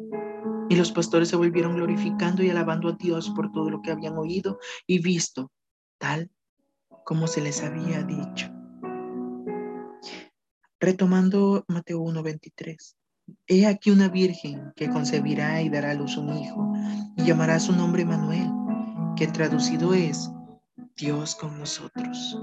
Y 0.68 0.76
los 0.76 0.92
pastores 0.92 1.28
se 1.28 1.36
volvieron 1.36 1.76
glorificando 1.76 2.42
y 2.42 2.50
alabando 2.50 2.88
a 2.88 2.92
Dios 2.92 3.30
por 3.30 3.52
todo 3.52 3.70
lo 3.70 3.82
que 3.82 3.92
habían 3.92 4.16
oído 4.16 4.58
y 4.86 5.00
visto, 5.00 5.50
tal 5.98 6.30
como 7.04 7.28
se 7.28 7.40
les 7.40 7.62
había 7.62 8.02
dicho. 8.02 8.50
Retomando 10.80 11.64
Mateo 11.68 12.00
1:23. 12.00 12.96
He 13.46 13.66
aquí 13.66 13.90
una 13.90 14.08
virgen 14.08 14.72
que 14.76 14.90
concebirá 14.90 15.62
y 15.62 15.68
dará 15.68 15.92
a 15.92 15.94
luz 15.94 16.16
un 16.16 16.36
hijo 16.36 16.72
y 17.16 17.24
llamará 17.24 17.58
su 17.58 17.72
nombre 17.72 18.04
Manuel, 18.04 18.50
que 19.16 19.26
traducido 19.26 19.94
es 19.94 20.30
Dios 20.96 21.34
con 21.34 21.58
nosotros. 21.58 22.38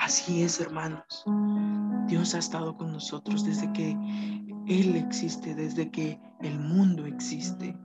Así 0.00 0.42
es, 0.42 0.58
hermanos. 0.60 1.24
Dios 2.06 2.34
ha 2.34 2.38
estado 2.38 2.74
con 2.74 2.90
nosotros 2.90 3.44
desde 3.44 3.70
que 3.74 3.90
Él 4.66 4.96
existe, 4.96 5.54
desde 5.54 5.90
que 5.90 6.18
el 6.40 6.58
mundo 6.58 7.04
existe. 7.04 7.78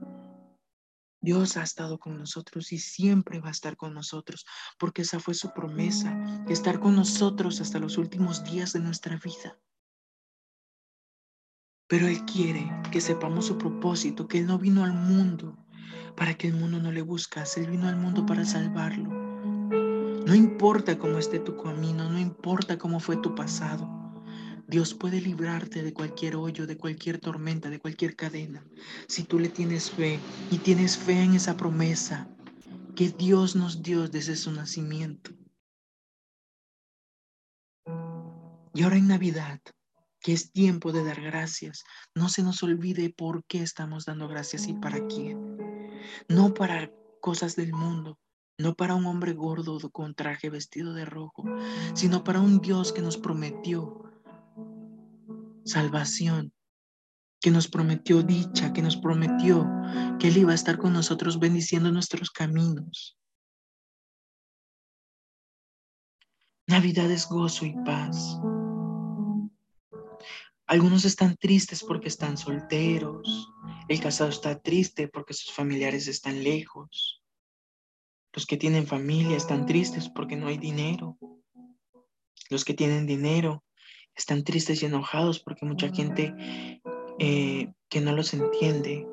Dios 1.20 1.58
ha 1.58 1.62
estado 1.62 1.98
con 1.98 2.16
nosotros 2.16 2.72
y 2.72 2.78
siempre 2.78 3.38
va 3.40 3.48
a 3.48 3.52
estar 3.52 3.76
con 3.76 3.92
nosotros, 3.92 4.46
porque 4.78 5.02
esa 5.02 5.20
fue 5.20 5.34
su 5.34 5.52
promesa, 5.52 6.18
estar 6.48 6.80
con 6.80 6.96
nosotros 6.96 7.60
hasta 7.60 7.78
los 7.78 7.98
últimos 7.98 8.42
días 8.44 8.72
de 8.72 8.80
nuestra 8.80 9.18
vida. 9.18 9.60
Pero 11.86 12.08
Él 12.08 12.24
quiere 12.24 12.66
que 12.90 13.02
sepamos 13.02 13.46
su 13.46 13.58
propósito, 13.58 14.26
que 14.26 14.38
Él 14.38 14.46
no 14.46 14.58
vino 14.58 14.84
al 14.84 14.94
mundo 14.94 15.54
para 16.16 16.34
que 16.34 16.48
el 16.48 16.54
mundo 16.54 16.80
no 16.80 16.90
le 16.90 17.02
buscase, 17.02 17.60
Él 17.60 17.72
vino 17.72 17.88
al 17.88 17.96
mundo 17.96 18.24
para 18.24 18.46
salvarlo. 18.46 19.25
No 20.26 20.34
importa 20.34 20.98
cómo 20.98 21.18
esté 21.18 21.38
tu 21.38 21.56
camino, 21.56 22.10
no 22.10 22.18
importa 22.18 22.76
cómo 22.78 22.98
fue 22.98 23.16
tu 23.16 23.36
pasado. 23.36 23.88
Dios 24.66 24.92
puede 24.92 25.20
librarte 25.20 25.84
de 25.84 25.94
cualquier 25.94 26.34
hoyo, 26.34 26.66
de 26.66 26.76
cualquier 26.76 27.20
tormenta, 27.20 27.70
de 27.70 27.78
cualquier 27.78 28.16
cadena. 28.16 28.66
Si 29.06 29.22
tú 29.22 29.38
le 29.38 29.50
tienes 29.50 29.92
fe 29.92 30.18
y 30.50 30.58
tienes 30.58 30.98
fe 30.98 31.22
en 31.22 31.34
esa 31.34 31.56
promesa 31.56 32.28
que 32.96 33.10
Dios 33.10 33.54
nos 33.54 33.84
dio 33.84 34.08
desde 34.08 34.34
su 34.34 34.50
nacimiento. 34.50 35.30
Y 38.74 38.82
ahora 38.82 38.96
en 38.96 39.06
Navidad, 39.06 39.60
que 40.18 40.32
es 40.32 40.50
tiempo 40.50 40.90
de 40.90 41.04
dar 41.04 41.20
gracias, 41.20 41.84
no 42.16 42.28
se 42.30 42.42
nos 42.42 42.64
olvide 42.64 43.10
por 43.10 43.44
qué 43.44 43.62
estamos 43.62 44.06
dando 44.06 44.26
gracias 44.26 44.66
y 44.66 44.74
para 44.74 45.06
quién. 45.06 45.56
No 46.28 46.52
para 46.52 46.90
cosas 47.20 47.54
del 47.54 47.72
mundo, 47.72 48.18
no 48.58 48.74
para 48.74 48.94
un 48.94 49.06
hombre 49.06 49.32
gordo 49.32 49.78
con 49.90 50.14
traje 50.14 50.48
vestido 50.48 50.94
de 50.94 51.04
rojo, 51.04 51.44
sino 51.94 52.24
para 52.24 52.40
un 52.40 52.60
Dios 52.60 52.92
que 52.92 53.02
nos 53.02 53.16
prometió 53.18 54.02
salvación, 55.64 56.52
que 57.40 57.50
nos 57.50 57.68
prometió 57.68 58.22
dicha, 58.22 58.72
que 58.72 58.82
nos 58.82 58.96
prometió 58.96 59.68
que 60.18 60.28
Él 60.28 60.38
iba 60.38 60.52
a 60.52 60.54
estar 60.54 60.78
con 60.78 60.92
nosotros 60.92 61.38
bendiciendo 61.38 61.90
nuestros 61.92 62.30
caminos. 62.30 63.18
Navidad 66.68 67.10
es 67.10 67.28
gozo 67.28 67.64
y 67.66 67.74
paz. 67.84 68.38
Algunos 70.66 71.04
están 71.04 71.36
tristes 71.36 71.84
porque 71.84 72.08
están 72.08 72.36
solteros. 72.36 73.52
El 73.88 74.00
casado 74.00 74.30
está 74.30 74.58
triste 74.58 75.06
porque 75.06 75.32
sus 75.32 75.52
familiares 75.52 76.08
están 76.08 76.42
lejos. 76.42 77.22
Los 78.36 78.44
que 78.44 78.58
tienen 78.58 78.86
familia 78.86 79.34
están 79.34 79.64
tristes 79.64 80.10
porque 80.10 80.36
no 80.36 80.48
hay 80.48 80.58
dinero. 80.58 81.16
Los 82.50 82.66
que 82.66 82.74
tienen 82.74 83.06
dinero 83.06 83.64
están 84.14 84.44
tristes 84.44 84.82
y 84.82 84.86
enojados 84.86 85.40
porque 85.40 85.64
mucha 85.64 85.88
gente 85.88 86.34
eh, 87.18 87.72
que 87.88 88.00
no 88.02 88.12
los 88.12 88.34
entiende. 88.34 89.06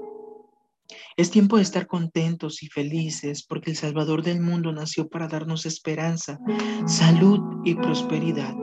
Es 1.15 1.31
tiempo 1.31 1.55
de 1.55 1.63
estar 1.63 1.87
contentos 1.87 2.63
y 2.63 2.67
felices 2.67 3.45
porque 3.45 3.71
el 3.71 3.77
Salvador 3.77 4.23
del 4.23 4.41
mundo 4.41 4.73
nació 4.73 5.07
para 5.07 5.29
darnos 5.29 5.65
esperanza, 5.65 6.37
salud 6.85 7.39
y 7.63 7.75
prosperidad. 7.75 8.55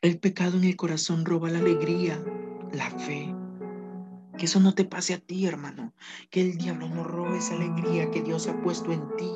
El 0.00 0.18
pecado 0.18 0.56
en 0.56 0.64
el 0.64 0.76
corazón 0.76 1.26
roba 1.26 1.50
la 1.50 1.58
alegría, 1.58 2.24
la 2.72 2.90
fe. 2.90 3.43
Que 4.38 4.46
eso 4.46 4.60
no 4.60 4.74
te 4.74 4.84
pase 4.84 5.14
a 5.14 5.18
ti, 5.18 5.46
hermano. 5.46 5.94
Que 6.30 6.40
el 6.40 6.56
diablo 6.58 6.88
no 6.88 7.04
robe 7.04 7.38
esa 7.38 7.54
alegría 7.54 8.10
que 8.10 8.22
Dios 8.22 8.48
ha 8.48 8.60
puesto 8.62 8.92
en 8.92 9.16
ti. 9.16 9.32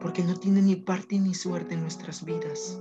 Porque 0.00 0.22
no 0.22 0.36
tiene 0.36 0.60
ni 0.60 0.76
parte 0.76 1.18
ni 1.18 1.34
suerte 1.34 1.74
en 1.74 1.80
nuestras 1.80 2.24
vidas. 2.24 2.80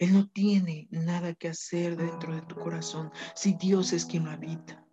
Él 0.00 0.14
no 0.14 0.28
tiene 0.30 0.88
nada 0.90 1.34
que 1.34 1.48
hacer 1.48 1.96
dentro 1.96 2.34
de 2.34 2.40
tu 2.40 2.54
corazón 2.54 3.12
si 3.34 3.52
Dios 3.52 3.92
es 3.92 4.06
quien 4.06 4.24
lo 4.24 4.30
habita. 4.30 4.86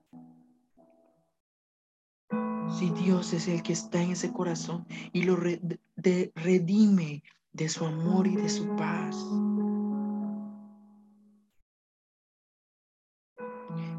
Si 2.77 2.89
Dios 2.89 3.31
es 3.31 3.47
el 3.47 3.63
que 3.63 3.71
está 3.71 4.01
en 4.01 4.11
ese 4.11 4.33
corazón 4.33 4.85
y 5.13 5.23
lo 5.23 5.37
redime 6.35 7.23
de 7.53 7.69
su 7.69 7.85
amor 7.85 8.27
y 8.27 8.35
de 8.35 8.49
su 8.49 8.75
paz. 8.75 9.15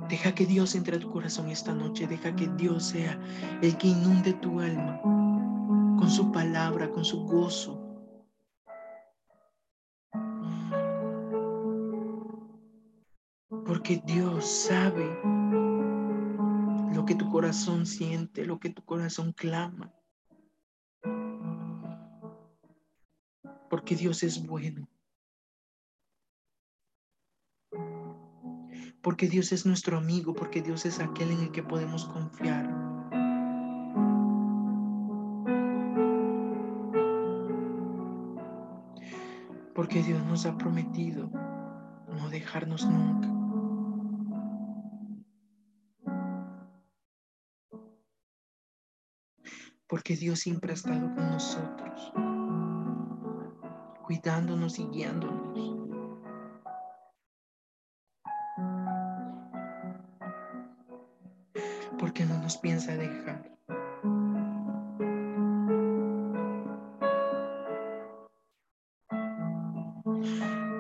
Deja 0.09 0.35
que 0.35 0.47
Dios 0.47 0.75
entre 0.75 0.97
a 0.97 1.01
tu 1.01 1.11
corazón 1.11 1.51
esta 1.51 1.75
noche. 1.75 2.07
Deja 2.07 2.35
que 2.35 2.49
Dios 2.49 2.85
sea 2.85 3.21
el 3.61 3.77
que 3.77 3.89
inunde 3.89 4.33
tu 4.33 4.59
alma 4.59 5.01
con 5.03 6.09
su 6.11 6.33
palabra, 6.33 6.91
con 6.91 7.05
su 7.05 7.25
gozo. 7.27 7.85
Porque 13.67 14.03
Dios 14.07 14.47
sabe 14.47 15.05
lo 16.95 17.05
que 17.05 17.15
tu 17.15 17.29
corazón 17.31 17.85
siente, 17.85 18.47
lo 18.47 18.59
que 18.59 18.71
tu 18.71 18.83
corazón 18.85 19.33
clama. 19.33 19.93
Porque 23.69 23.95
Dios 23.95 24.23
es 24.23 24.47
bueno. 24.47 24.89
Porque 29.03 29.29
Dios 29.29 29.53
es 29.53 29.65
nuestro 29.65 29.97
amigo, 29.97 30.35
porque 30.35 30.63
Dios 30.63 30.85
es 30.87 31.01
aquel 31.01 31.31
en 31.31 31.41
el 31.41 31.51
que 31.51 31.63
podemos 31.63 32.05
confiar. 32.07 32.69
Porque 39.75 40.03
Dios 40.03 40.25
nos 40.25 40.45
ha 40.47 40.57
prometido 40.59 41.31
no 42.09 42.29
dejarnos 42.31 42.85
nunca. 42.89 43.39
porque 49.89 50.17
Dios 50.17 50.41
siempre 50.41 50.73
ha 50.73 50.75
estado 50.75 51.15
con 51.15 51.31
nosotros, 51.31 52.13
cuidándonos 54.05 54.79
y 54.79 54.85
guiándonos. 54.85 55.78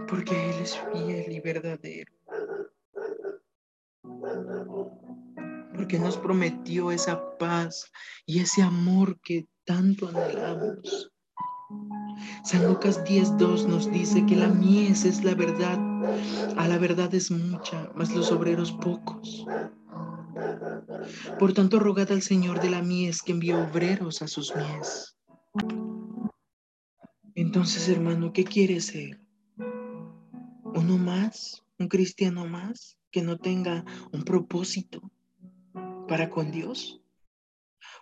Porque 0.08 0.50
Él 0.50 0.62
es 0.62 0.78
fiel 0.92 1.32
y 1.32 1.40
verdadero. 1.40 2.18
porque 5.88 5.98
nos 6.00 6.18
prometió 6.18 6.90
esa 6.90 7.38
paz 7.38 7.90
y 8.26 8.40
ese 8.40 8.62
amor 8.62 9.18
que 9.20 9.46
tanto 9.64 10.08
anhelamos. 10.08 11.10
San 12.44 12.66
Lucas 12.66 13.02
10.2 13.04 13.66
nos 13.66 13.90
dice 13.90 14.26
que 14.26 14.36
la 14.36 14.48
mies 14.48 15.04
es 15.04 15.22
la 15.22 15.34
verdad, 15.34 15.78
a 16.56 16.68
la 16.68 16.78
verdad 16.78 17.14
es 17.14 17.30
mucha, 17.30 17.90
mas 17.94 18.14
los 18.14 18.32
obreros 18.32 18.72
pocos. 18.72 19.46
Por 21.38 21.52
tanto, 21.52 21.78
rogad 21.78 22.10
al 22.12 22.22
Señor 22.22 22.60
de 22.60 22.70
la 22.70 22.82
mies 22.82 23.22
que 23.22 23.32
envíe 23.32 23.52
obreros 23.52 24.22
a 24.22 24.28
sus 24.28 24.54
mies. 24.54 25.16
Entonces, 27.34 27.88
hermano, 27.88 28.32
¿qué 28.32 28.44
quiere 28.44 28.80
ser? 28.80 29.20
¿Uno 30.74 30.98
más? 30.98 31.64
¿Un 31.78 31.88
cristiano 31.88 32.46
más? 32.46 32.98
Que 33.10 33.22
no 33.22 33.38
tenga 33.38 33.84
un 34.12 34.24
propósito, 34.24 35.00
para 36.08 36.30
con 36.30 36.50
Dios? 36.50 37.00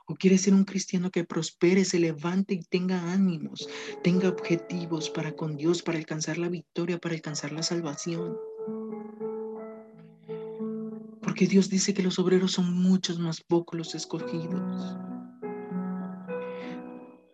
¿O 0.07 0.14
quieres 0.14 0.42
ser 0.42 0.55
un 0.55 0.64
cristiano 0.64 1.11
que 1.11 1.25
prospere, 1.25 1.85
se 1.85 1.99
levante 1.99 2.55
y 2.55 2.61
tenga 2.61 3.12
ánimos, 3.12 3.69
tenga 4.03 4.29
objetivos 4.29 5.11
para 5.11 5.33
con 5.33 5.57
Dios, 5.57 5.83
para 5.83 5.99
alcanzar 5.99 6.38
la 6.38 6.49
victoria, 6.49 6.99
para 6.99 7.14
alcanzar 7.14 7.53
la 7.53 7.62
salvación? 7.62 8.37
Porque 11.37 11.49
Dios 11.49 11.68
dice 11.68 11.92
que 11.92 12.03
los 12.03 12.18
obreros 12.18 12.53
son 12.53 12.72
muchos 12.72 13.18
más 13.18 13.42
pocos 13.42 13.77
los 13.77 13.94
escogidos. 13.94 14.96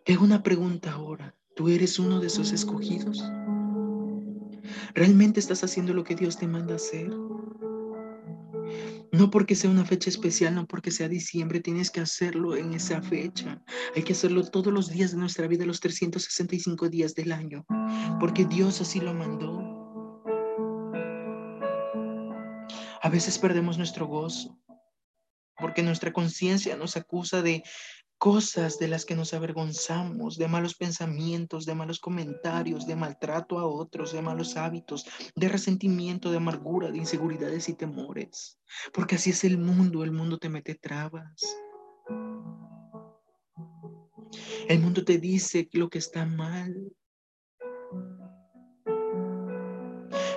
Te 0.03 0.17
una 0.17 0.43
pregunta 0.43 0.91
ahora. 0.91 1.33
¿Tú 1.55 1.69
eres 1.69 1.97
uno 1.99 2.19
de 2.19 2.27
esos 2.27 2.51
escogidos? 2.51 3.23
¿Realmente 4.93 5.39
estás 5.39 5.63
haciendo 5.63 5.93
lo 5.93 6.03
que 6.03 6.15
Dios 6.15 6.35
te 6.35 6.47
manda 6.47 6.75
hacer? 6.75 7.11
No 9.13 9.31
porque 9.31 9.55
sea 9.55 9.69
una 9.69 9.85
fecha 9.85 10.09
especial, 10.09 10.53
no 10.53 10.67
porque 10.67 10.91
sea 10.91 11.07
diciembre, 11.07 11.61
tienes 11.61 11.89
que 11.89 12.01
hacerlo 12.01 12.57
en 12.57 12.73
esa 12.73 13.01
fecha. 13.01 13.63
Hay 13.95 14.03
que 14.03 14.11
hacerlo 14.11 14.43
todos 14.43 14.73
los 14.73 14.89
días 14.89 15.11
de 15.11 15.17
nuestra 15.17 15.47
vida, 15.47 15.65
los 15.65 15.79
365 15.79 16.89
días 16.89 17.15
del 17.15 17.31
año, 17.31 17.65
porque 18.19 18.43
Dios 18.43 18.81
así 18.81 18.99
lo 18.99 19.13
mandó. 19.13 19.62
A 23.03 23.09
veces 23.09 23.37
perdemos 23.37 23.77
nuestro 23.77 24.07
gozo, 24.07 24.57
porque 25.57 25.83
nuestra 25.83 26.13
conciencia 26.13 26.77
nos 26.77 26.95
acusa 26.95 27.41
de 27.41 27.61
cosas 28.17 28.79
de 28.79 28.87
las 28.87 29.03
que 29.03 29.13
nos 29.13 29.33
avergonzamos, 29.33 30.37
de 30.37 30.47
malos 30.47 30.73
pensamientos, 30.75 31.65
de 31.65 31.75
malos 31.75 31.99
comentarios, 31.99 32.87
de 32.87 32.95
maltrato 32.95 33.59
a 33.59 33.67
otros, 33.67 34.13
de 34.13 34.21
malos 34.21 34.55
hábitos, 34.55 35.05
de 35.35 35.49
resentimiento, 35.49 36.31
de 36.31 36.37
amargura, 36.37 36.91
de 36.91 36.99
inseguridades 36.99 37.67
y 37.67 37.73
temores. 37.73 38.57
Porque 38.93 39.15
así 39.15 39.31
es 39.31 39.43
el 39.43 39.57
mundo, 39.57 40.05
el 40.05 40.13
mundo 40.13 40.37
te 40.37 40.47
mete 40.47 40.75
trabas. 40.75 41.57
El 44.69 44.79
mundo 44.79 45.03
te 45.03 45.17
dice 45.17 45.67
lo 45.73 45.89
que 45.89 45.97
está 45.97 46.25
mal. 46.25 46.73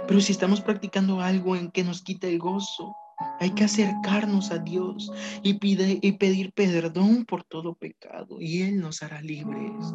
Pero 0.07 0.21
si 0.21 0.33
estamos 0.33 0.61
practicando 0.61 1.21
algo 1.21 1.57
en 1.57 1.71
que 1.71 1.85
nos 1.85 2.03
quita 2.03 2.27
el 2.27 2.38
gozo, 2.38 2.95
hay 3.40 3.51
que 3.51 3.64
acercarnos 3.64 4.51
a 4.51 4.59
Dios 4.59 5.11
y, 5.42 5.55
pedir 5.55 6.53
perdón 6.53 7.25
por 7.25 7.45
todo 7.45 7.75
pecado 7.75 8.40
y 8.40 8.62
Él 8.62 8.81
nos 8.81 9.03
hará 9.03 9.21
libres. 9.21 9.95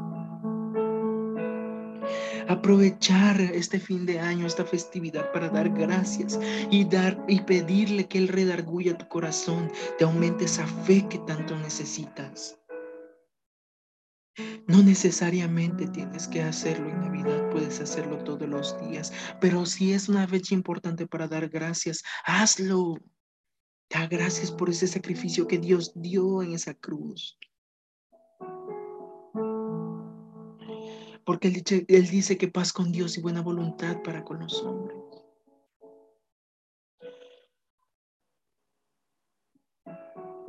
Aprovechar 2.48 3.40
este 3.40 3.80
fin 3.80 4.06
de 4.06 4.20
año, 4.20 4.46
esta 4.46 4.66
festividad 4.66 5.32
para 5.32 5.50
dar 5.50 5.70
gracias 5.70 6.40
y 6.70 6.84
dar 6.84 7.24
y 7.28 7.40
pedirle 7.42 8.08
que 8.08 8.18
Él 8.18 8.28
redarguya 8.28 8.98
tu 8.98 9.08
corazón, 9.08 9.72
te 9.98 10.04
aumente 10.04 10.46
esa 10.46 10.66
fe 10.66 11.08
que 11.08 11.20
tanto 11.20 11.56
necesitas. 11.58 12.61
No 14.68 14.82
necesariamente 14.82 15.88
tienes 15.88 16.28
que 16.28 16.42
hacerlo 16.42 16.90
en 16.90 17.02
Navidad, 17.02 17.50
puedes 17.50 17.82
hacerlo 17.82 18.24
todos 18.24 18.48
los 18.48 18.80
días, 18.82 19.12
pero 19.42 19.66
si 19.66 19.92
es 19.94 20.08
una 20.08 20.28
fecha 20.28 20.54
importante 20.54 21.06
para 21.08 21.28
dar 21.28 21.50
gracias, 21.50 22.04
hazlo. 22.26 22.98
Da 23.90 24.08
gracias 24.08 24.52
por 24.52 24.70
ese 24.70 24.88
sacrificio 24.88 25.48
que 25.48 25.58
Dios 25.58 25.92
dio 25.96 26.42
en 26.42 26.54
esa 26.54 26.74
cruz. 26.74 27.38
Porque 31.26 31.50
él 31.88 32.08
dice, 32.08 32.38
que 32.38 32.48
paz 32.48 32.72
con 32.72 32.92
Dios 32.92 33.18
y 33.18 33.22
buena 33.22 33.42
voluntad 33.42 34.02
para 34.02 34.24
con 34.24 34.40
los 34.40 34.64
hombres. 34.64 35.01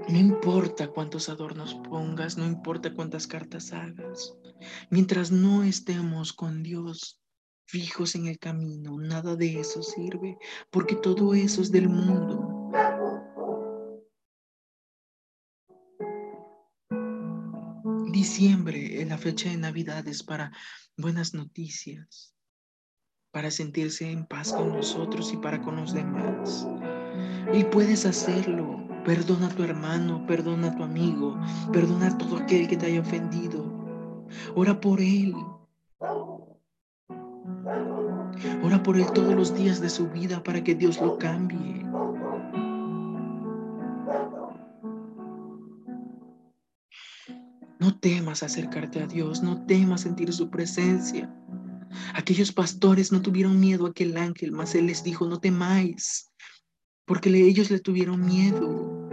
No 0.08 0.18
importa 0.18 0.88
cuántos 0.88 1.28
adornos 1.28 1.74
pongas, 1.88 2.36
no 2.36 2.46
importa 2.46 2.92
cuántas 2.92 3.26
cartas 3.26 3.72
hagas. 3.72 4.34
Mientras 4.90 5.30
no 5.30 5.62
estemos 5.62 6.32
con 6.32 6.62
Dios 6.62 7.20
fijos 7.66 8.14
en 8.14 8.26
el 8.26 8.38
camino, 8.38 8.98
nada 8.98 9.36
de 9.36 9.60
eso 9.60 9.82
sirve, 9.82 10.38
porque 10.70 10.96
todo 10.96 11.34
eso 11.34 11.62
es 11.62 11.70
del 11.70 11.88
mundo. 11.88 12.48
Diciembre, 18.12 19.04
la 19.06 19.18
fecha 19.18 19.50
de 19.50 19.56
Navidad 19.56 20.06
es 20.06 20.22
para 20.22 20.52
buenas 20.96 21.32
noticias, 21.32 22.34
para 23.30 23.50
sentirse 23.50 24.10
en 24.10 24.26
paz 24.26 24.52
con 24.52 24.68
nosotros 24.68 25.32
y 25.32 25.36
para 25.38 25.62
con 25.62 25.76
los 25.76 25.94
demás. 25.94 26.66
Y 27.54 27.64
puedes 27.64 28.04
hacerlo. 28.04 28.81
Perdona 29.04 29.46
a 29.46 29.50
tu 29.50 29.62
hermano, 29.64 30.24
perdona 30.26 30.68
a 30.68 30.76
tu 30.76 30.82
amigo, 30.82 31.38
perdona 31.72 32.08
a 32.08 32.18
todo 32.18 32.36
aquel 32.36 32.68
que 32.68 32.76
te 32.76 32.86
haya 32.86 33.00
ofendido. 33.00 33.64
Ora 34.54 34.80
por 34.80 35.00
él, 35.00 35.34
Ora 38.64 38.82
por 38.82 38.96
él 38.96 39.06
todos 39.12 39.34
los 39.34 39.54
días 39.54 39.80
de 39.80 39.90
su 39.90 40.08
vida 40.08 40.42
para 40.42 40.62
que 40.62 40.74
Dios 40.74 41.00
lo 41.00 41.18
cambie. 41.18 41.84
No 47.78 47.98
temas 47.98 48.42
acercarte 48.42 49.02
a 49.02 49.06
Dios, 49.06 49.42
no 49.42 49.66
temas 49.66 50.02
sentir 50.02 50.32
su 50.32 50.48
presencia. 50.48 51.32
Aquellos 52.14 52.52
pastores 52.52 53.12
no 53.12 53.20
tuvieron 53.20 53.58
miedo 53.58 53.86
a 53.86 53.90
aquel 53.90 54.16
ángel, 54.16 54.52
mas 54.52 54.74
él 54.74 54.86
les 54.86 55.02
dijo, 55.02 55.26
no 55.26 55.40
temáis, 55.40 56.31
porque 57.12 57.28
ellos 57.28 57.70
le 57.70 57.78
tuvieron 57.78 58.24
miedo. 58.24 59.06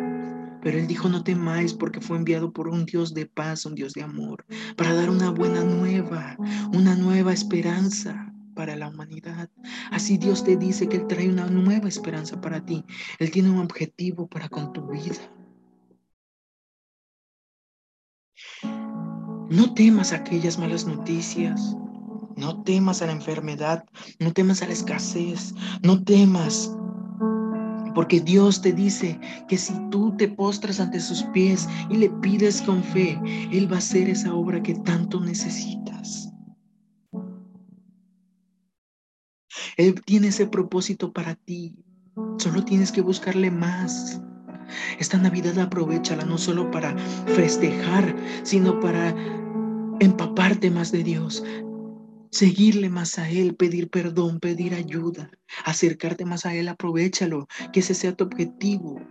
Pero 0.63 0.77
él 0.77 0.87
dijo, 0.87 1.09
no 1.09 1.21
temáis 1.21 1.73
porque 1.73 1.99
fue 1.99 2.15
enviado 2.15 2.53
por 2.53 2.69
un 2.69 2.85
Dios 2.85 3.13
de 3.13 3.25
paz, 3.25 3.65
un 3.65 3.75
Dios 3.75 3.91
de 3.91 4.03
amor, 4.03 4.45
para 4.77 4.93
dar 4.93 5.09
una 5.09 5.31
buena 5.31 5.65
nueva, 5.65 6.37
una 6.73 6.95
nueva 6.95 7.33
esperanza 7.33 8.33
para 8.55 8.77
la 8.77 8.87
humanidad. 8.87 9.49
Así 9.91 10.17
Dios 10.17 10.45
te 10.45 10.55
dice 10.55 10.87
que 10.87 10.95
Él 10.95 11.07
trae 11.07 11.27
una 11.27 11.47
nueva 11.47 11.89
esperanza 11.89 12.39
para 12.39 12.65
ti. 12.65 12.85
Él 13.19 13.31
tiene 13.31 13.49
un 13.49 13.59
objetivo 13.59 14.29
para 14.29 14.47
con 14.47 14.71
tu 14.71 14.87
vida. 14.87 15.17
No 19.49 19.73
temas 19.73 20.13
aquellas 20.13 20.57
malas 20.57 20.87
noticias. 20.87 21.75
No 22.37 22.63
temas 22.63 23.01
a 23.01 23.07
la 23.07 23.11
enfermedad. 23.11 23.83
No 24.19 24.31
temas 24.31 24.61
a 24.61 24.67
la 24.67 24.71
escasez. 24.71 25.53
No 25.83 26.01
temas 26.01 26.78
porque 27.99 28.21
Dios 28.21 28.61
te 28.61 28.71
dice 28.71 29.19
que 29.49 29.57
si 29.57 29.73
tú 29.89 30.15
te 30.15 30.29
postras 30.29 30.79
ante 30.79 31.01
sus 31.01 31.21
pies 31.33 31.67
y 31.89 31.97
le 31.97 32.09
pides 32.09 32.61
con 32.61 32.81
fe, 32.81 33.19
Él 33.51 33.69
va 33.69 33.75
a 33.75 33.79
hacer 33.79 34.07
esa 34.07 34.33
obra 34.33 34.63
que 34.63 34.73
tanto 34.73 35.19
necesitas. 35.19 36.31
Él 39.75 40.01
tiene 40.05 40.29
ese 40.29 40.47
propósito 40.47 41.11
para 41.11 41.35
ti. 41.35 41.75
Solo 42.37 42.63
tienes 42.63 42.93
que 42.93 43.01
buscarle 43.01 43.51
más. 43.51 44.21
Esta 44.97 45.17
Navidad 45.17 45.59
aprovechala 45.59 46.23
no 46.23 46.37
solo 46.37 46.71
para 46.71 46.97
festejar, 47.25 48.15
sino 48.43 48.79
para 48.79 49.13
empaparte 49.99 50.71
más 50.71 50.93
de 50.93 51.03
Dios, 51.03 51.43
seguirle 52.31 52.89
más 52.89 53.17
a 53.17 53.29
Él, 53.29 53.55
pedir 53.55 53.89
perdón, 53.89 54.39
pedir 54.39 54.73
ayuda, 54.73 55.31
acercarte 55.65 56.25
más 56.25 56.45
a 56.45 56.55
Él, 56.55 56.67
aprovechalo, 56.67 57.47
que 57.73 57.79
ese 57.79 57.93
sea 57.93 58.15
tu 58.15 58.23
objetivo, 58.23 59.01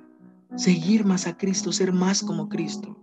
seguir 0.57 1.04
más 1.04 1.26
a 1.26 1.37
Cristo, 1.37 1.72
ser 1.72 1.92
más 1.92 2.22
como 2.22 2.48
Cristo. 2.48 2.96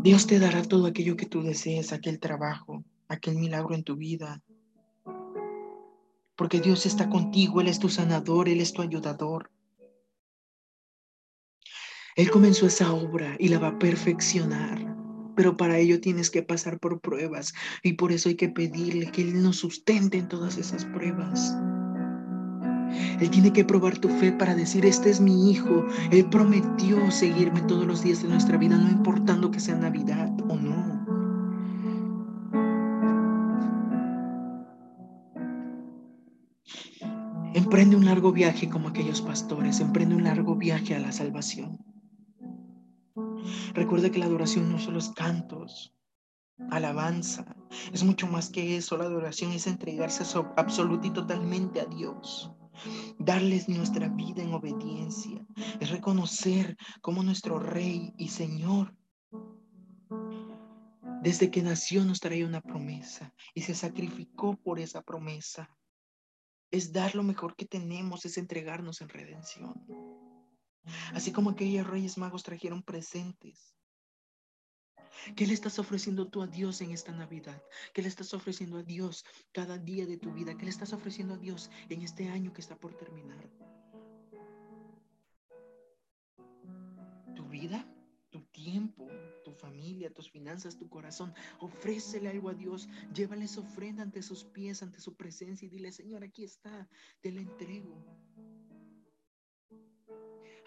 Dios 0.00 0.26
te 0.26 0.38
dará 0.38 0.62
todo 0.62 0.86
aquello 0.86 1.16
que 1.16 1.26
tú 1.26 1.42
desees, 1.42 1.92
aquel 1.92 2.20
trabajo, 2.20 2.84
aquel 3.08 3.36
milagro 3.36 3.74
en 3.74 3.82
tu 3.82 3.96
vida. 3.96 4.42
Porque 6.36 6.60
Dios 6.60 6.86
está 6.86 7.10
contigo, 7.10 7.60
Él 7.60 7.66
es 7.66 7.80
tu 7.80 7.88
sanador, 7.88 8.48
Él 8.48 8.60
es 8.60 8.72
tu 8.72 8.80
ayudador. 8.80 9.50
Él 12.14 12.30
comenzó 12.30 12.66
esa 12.66 12.92
obra 12.92 13.36
y 13.38 13.48
la 13.48 13.58
va 13.58 13.68
a 13.68 13.78
perfeccionar 13.78 14.87
pero 15.38 15.56
para 15.56 15.78
ello 15.78 16.00
tienes 16.00 16.30
que 16.30 16.42
pasar 16.42 16.80
por 16.80 17.00
pruebas 17.00 17.54
y 17.84 17.92
por 17.92 18.10
eso 18.10 18.28
hay 18.28 18.34
que 18.34 18.48
pedirle 18.48 19.12
que 19.12 19.22
Él 19.22 19.40
nos 19.40 19.58
sustente 19.58 20.18
en 20.18 20.26
todas 20.26 20.58
esas 20.58 20.84
pruebas. 20.86 21.56
Él 23.20 23.30
tiene 23.30 23.52
que 23.52 23.64
probar 23.64 23.98
tu 23.98 24.08
fe 24.08 24.32
para 24.32 24.56
decir, 24.56 24.84
este 24.84 25.10
es 25.10 25.20
mi 25.20 25.52
hijo. 25.52 25.86
Él 26.10 26.28
prometió 26.28 27.08
seguirme 27.12 27.60
todos 27.68 27.86
los 27.86 28.02
días 28.02 28.20
de 28.20 28.30
nuestra 28.30 28.58
vida, 28.58 28.76
no 28.76 28.90
importando 28.90 29.52
que 29.52 29.60
sea 29.60 29.76
Navidad 29.76 30.28
o 30.48 30.56
no. 30.56 31.06
Emprende 37.54 37.94
un 37.94 38.06
largo 38.06 38.32
viaje 38.32 38.68
como 38.68 38.88
aquellos 38.88 39.22
pastores, 39.22 39.78
emprende 39.78 40.16
un 40.16 40.24
largo 40.24 40.56
viaje 40.56 40.96
a 40.96 40.98
la 40.98 41.12
salvación. 41.12 41.78
Recuerda 43.74 44.10
que 44.10 44.18
la 44.18 44.26
adoración 44.26 44.70
no 44.70 44.78
solo 44.78 44.98
es 44.98 45.10
cantos, 45.10 45.94
alabanza, 46.70 47.56
es 47.92 48.02
mucho 48.04 48.26
más 48.26 48.50
que 48.50 48.76
eso. 48.76 48.96
La 48.96 49.04
adoración 49.04 49.52
es 49.52 49.66
entregarse 49.66 50.24
absoluta 50.56 51.06
y 51.06 51.10
totalmente 51.10 51.80
a 51.80 51.86
Dios. 51.86 52.50
Darles 53.18 53.68
nuestra 53.68 54.08
vida 54.08 54.42
en 54.42 54.54
obediencia. 54.54 55.44
Es 55.80 55.90
reconocer 55.90 56.76
como 57.00 57.22
nuestro 57.22 57.58
Rey 57.58 58.12
y 58.16 58.28
Señor 58.28 58.94
desde 61.22 61.50
que 61.50 61.62
nació 61.62 62.04
nos 62.04 62.20
traía 62.20 62.46
una 62.46 62.60
promesa 62.60 63.34
y 63.52 63.62
se 63.62 63.74
sacrificó 63.74 64.56
por 64.56 64.78
esa 64.78 65.02
promesa. 65.02 65.68
Es 66.70 66.92
dar 66.92 67.14
lo 67.14 67.24
mejor 67.24 67.56
que 67.56 67.66
tenemos, 67.66 68.24
es 68.24 68.38
entregarnos 68.38 69.00
en 69.00 69.08
redención. 69.08 69.74
Así 71.14 71.32
como 71.32 71.50
aquellos 71.50 71.86
reyes 71.86 72.18
magos 72.18 72.42
trajeron 72.42 72.82
presentes. 72.82 73.74
¿Qué 75.36 75.46
le 75.46 75.54
estás 75.54 75.78
ofreciendo 75.78 76.28
tú 76.28 76.42
a 76.42 76.46
Dios 76.46 76.80
en 76.80 76.92
esta 76.92 77.12
Navidad? 77.12 77.62
¿Qué 77.92 78.02
le 78.02 78.08
estás 78.08 78.32
ofreciendo 78.34 78.78
a 78.78 78.82
Dios 78.82 79.24
cada 79.52 79.78
día 79.78 80.06
de 80.06 80.16
tu 80.16 80.32
vida? 80.32 80.56
¿Qué 80.56 80.64
le 80.64 80.70
estás 80.70 80.92
ofreciendo 80.92 81.34
a 81.34 81.38
Dios 81.38 81.70
en 81.88 82.02
este 82.02 82.28
año 82.28 82.52
que 82.52 82.60
está 82.60 82.76
por 82.76 82.94
terminar? 82.94 83.50
¿Tu 87.34 87.44
vida? 87.48 87.86
¿Tu 88.30 88.42
tiempo? 88.42 89.08
¿Tu 89.44 89.52
familia? 89.52 90.12
¿Tus 90.12 90.30
finanzas? 90.30 90.78
¿Tu 90.78 90.88
corazón? 90.88 91.34
Ofrécele 91.60 92.28
algo 92.28 92.50
a 92.50 92.54
Dios. 92.54 92.88
Llévales 93.12 93.58
ofrenda 93.58 94.02
ante 94.02 94.22
sus 94.22 94.44
pies, 94.44 94.82
ante 94.82 95.00
su 95.00 95.16
presencia 95.16 95.66
y 95.66 95.70
dile, 95.70 95.92
Señor, 95.92 96.22
aquí 96.24 96.44
está, 96.44 96.88
te 97.20 97.32
la 97.32 97.40
entrego. 97.40 98.04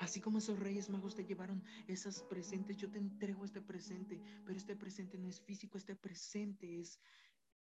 Así 0.01 0.19
como 0.19 0.39
esos 0.39 0.57
reyes 0.57 0.89
magos 0.89 1.13
te 1.13 1.23
llevaron 1.23 1.63
esos 1.87 2.23
presentes, 2.23 2.75
yo 2.75 2.89
te 2.89 2.97
entrego 2.97 3.45
este 3.45 3.61
presente, 3.61 4.19
pero 4.43 4.57
este 4.57 4.75
presente 4.75 5.15
no 5.19 5.29
es 5.29 5.39
físico, 5.39 5.77
este 5.77 5.95
presente 5.95 6.79
es 6.79 6.99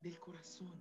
del 0.01 0.21
corazón. 0.21 0.79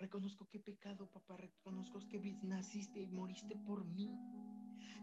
Reconozco 0.00 0.48
he 0.52 0.58
pecado, 0.58 1.08
papá. 1.12 1.36
Reconozco 1.36 2.00
que 2.08 2.18
naciste 2.42 3.00
y 3.00 3.06
moriste 3.06 3.56
por 3.64 3.84
mí. 3.84 4.10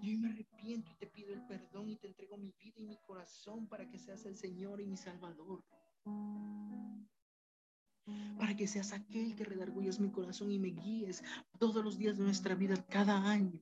Yo 0.01 0.19
me 0.19 0.29
arrepiento 0.29 0.91
y 0.91 0.95
te 0.95 1.07
pido 1.07 1.33
el 1.33 1.45
perdón 1.45 1.89
y 1.89 1.95
te 1.95 2.07
entrego 2.07 2.35
mi 2.35 2.51
vida 2.51 2.81
y 2.81 2.85
mi 2.85 2.97
corazón 2.97 3.67
para 3.69 3.89
que 3.89 3.97
seas 3.97 4.25
el 4.25 4.35
Señor 4.35 4.81
y 4.81 4.85
mi 4.85 4.97
Salvador 4.97 5.63
para 8.37 8.55
que 8.55 8.67
seas 8.67 8.93
aquel 8.93 9.35
que 9.35 9.45
redargullas 9.45 9.99
mi 9.99 10.11
corazón 10.11 10.51
y 10.51 10.59
me 10.59 10.69
guíes 10.69 11.23
todos 11.59 11.83
los 11.83 11.97
días 11.97 12.17
de 12.17 12.23
nuestra 12.23 12.55
vida, 12.55 12.75
cada 12.89 13.29
año. 13.29 13.61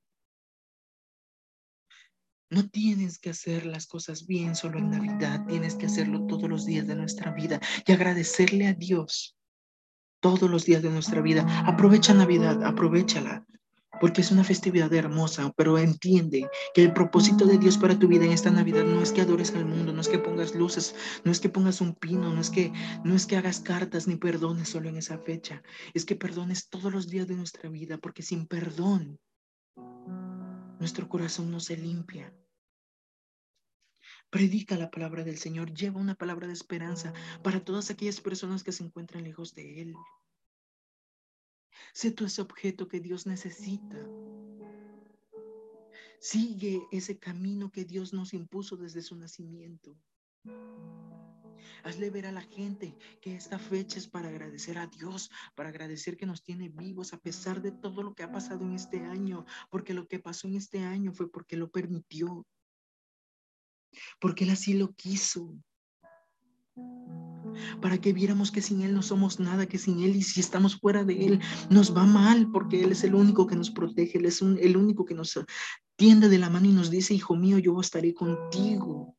No 2.50 2.68
tienes 2.70 3.18
que 3.18 3.30
hacer 3.30 3.66
las 3.66 3.88
cosas 3.88 4.26
bien 4.28 4.56
solo 4.56 4.78
en 4.78 4.90
Navidad, 4.90 5.46
tienes 5.48 5.76
que 5.76 5.86
hacerlo 5.86 6.26
todos 6.28 6.50
los 6.50 6.66
días 6.66 6.86
de 6.86 6.96
nuestra 6.96 7.32
vida 7.32 7.62
y 7.86 7.92
agradecerle 7.92 8.68
a 8.68 8.74
Dios 8.74 9.38
todos 10.20 10.50
los 10.50 10.66
días 10.66 10.84
de 10.84 10.90
nuestra 10.90 11.22
vida. 11.22 11.46
Aprovecha 11.66 12.14
Navidad, 12.14 12.64
aprovechala 12.64 13.46
porque 14.02 14.22
es 14.22 14.32
una 14.32 14.44
festividad 14.44 14.92
hermosa, 14.92 15.54
pero 15.56 15.78
entiende 15.78 16.50
que 16.74 16.84
el 16.84 16.92
propósito 16.92 17.46
de 17.46 17.60
Dios 17.60 17.78
para 17.78 17.98
tu 17.98 18.08
vida 18.08 18.26
en 18.26 18.32
esta 18.32 18.50
Navidad 18.50 18.84
no 18.84 19.04
es 19.04 19.12
que 19.12 19.22
adores 19.22 19.54
al 19.54 19.66
mundo, 19.66 19.94
no 19.94 20.02
es 20.02 20.10
que 20.10 20.18
pongas 20.18 20.56
luces, 20.56 20.96
no 21.24 21.32
es 21.32 21.40
que 21.40 21.50
pongas 21.50 21.82
un 21.82 21.94
pino, 21.94 22.34
no 22.34 22.42
es 22.42 22.50
que 22.50 22.74
no 23.06 23.16
es 23.16 23.28
que 23.28 23.38
hagas 23.38 23.60
cartas 23.60 24.08
ni 24.08 24.16
perdones 24.16 24.70
solo 24.70 24.90
en 24.90 24.98
esa 24.98 25.20
fecha, 25.20 25.62
es 25.94 26.04
que 26.04 26.16
perdones 26.16 26.68
todos 26.68 26.92
los 26.92 27.08
días 27.08 27.28
de 27.28 27.36
nuestra 27.36 27.70
vida, 27.70 28.00
porque 28.00 28.24
sin 28.24 28.48
perdón 28.48 29.20
nuestro 30.80 31.08
corazón 31.08 31.52
no 31.52 31.60
se 31.60 31.78
limpia. 31.78 32.34
Predica 34.32 34.78
la 34.78 34.90
palabra 34.90 35.24
del 35.24 35.38
Señor, 35.38 35.76
lleva 35.76 36.00
una 36.00 36.16
palabra 36.16 36.48
de 36.48 36.54
esperanza 36.54 37.14
para 37.44 37.64
todas 37.64 37.92
aquellas 37.92 38.20
personas 38.20 38.64
que 38.64 38.72
se 38.72 38.84
encuentran 38.84 39.24
lejos 39.24 39.54
de 39.54 39.82
Él. 39.82 39.94
Sé 41.94 42.12
tú 42.12 42.26
ese 42.26 42.42
objeto 42.42 42.88
que 42.88 43.00
Dios 43.00 43.26
necesita. 43.26 43.98
Sigue 46.20 46.82
ese 46.92 47.18
camino 47.18 47.72
que 47.72 47.86
Dios 47.86 48.14
nos 48.14 48.34
impuso 48.34 48.78
desde 48.78 49.02
su 49.02 49.16
nacimiento. 49.16 49.98
Hazle 51.84 52.10
ver 52.10 52.28
a 52.28 52.32
la 52.32 52.42
gente 52.42 52.96
que 53.22 53.36
esta 53.36 53.58
fecha 53.58 53.98
es 53.98 54.08
para 54.08 54.30
agradecer 54.30 54.78
a 54.78 54.88
Dios, 54.88 55.32
para 55.56 55.70
agradecer 55.70 56.18
que 56.18 56.26
nos 56.26 56.44
tiene 56.44 56.70
vivos 56.70 57.14
a 57.14 57.20
pesar 57.20 57.62
de 57.62 57.72
todo 57.72 58.04
lo 58.04 58.14
que 58.14 58.24
ha 58.24 58.32
pasado 58.32 58.64
en 58.64 58.74
este 58.74 59.00
año, 59.00 59.46
porque 59.70 59.94
lo 59.94 60.08
que 60.08 60.20
pasó 60.20 60.48
en 60.48 60.56
este 60.56 60.80
año 60.80 61.12
fue 61.12 61.32
porque 61.32 61.58
lo 61.58 61.72
permitió, 61.72 62.46
porque 64.20 64.44
Él 64.44 64.52
así 64.52 64.74
lo 64.74 64.94
quiso. 64.94 65.56
Para 67.82 68.00
que 68.00 68.14
viéramos 68.14 68.52
que 68.52 68.62
sin 68.62 68.82
Él 68.82 68.94
no 68.94 69.02
somos 69.02 69.40
nada, 69.40 69.66
que 69.66 69.78
sin 69.78 70.02
Él 70.02 70.16
y 70.16 70.22
si 70.22 70.40
estamos 70.40 70.80
fuera 70.80 71.04
de 71.04 71.26
Él 71.26 71.40
nos 71.70 71.96
va 71.96 72.06
mal, 72.06 72.50
porque 72.52 72.84
Él 72.84 72.92
es 72.92 73.04
el 73.04 73.16
único 73.16 73.48
que 73.48 73.56
nos 73.56 73.72
protege, 73.72 74.18
Él 74.18 74.26
es 74.26 74.42
el 74.42 74.78
único 74.78 75.06
que 75.06 75.14
nos 75.14 75.40
tiende 75.96 76.30
de 76.30 76.38
la 76.38 76.50
mano 76.50 76.68
y 76.68 76.72
nos 76.72 76.90
dice, 76.90 77.14
hijo 77.14 77.36
mío, 77.36 77.58
yo 77.58 77.80
estaré 77.80 78.14
contigo. 78.14 79.16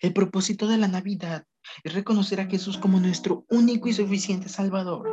El 0.00 0.12
propósito 0.12 0.68
de 0.68 0.78
la 0.78 0.88
Navidad 0.88 1.44
es 1.82 1.94
reconocer 1.94 2.40
a 2.40 2.46
Jesús 2.46 2.78
como 2.78 3.00
nuestro 3.00 3.44
único 3.48 3.88
y 3.88 3.92
suficiente 3.92 4.48
Salvador 4.48 5.12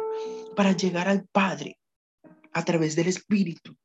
para 0.55 0.73
llegar 0.73 1.07
al 1.07 1.25
Padre 1.31 1.79
a 2.53 2.65
través 2.65 2.95
del 2.95 3.07
Espíritu. 3.07 3.75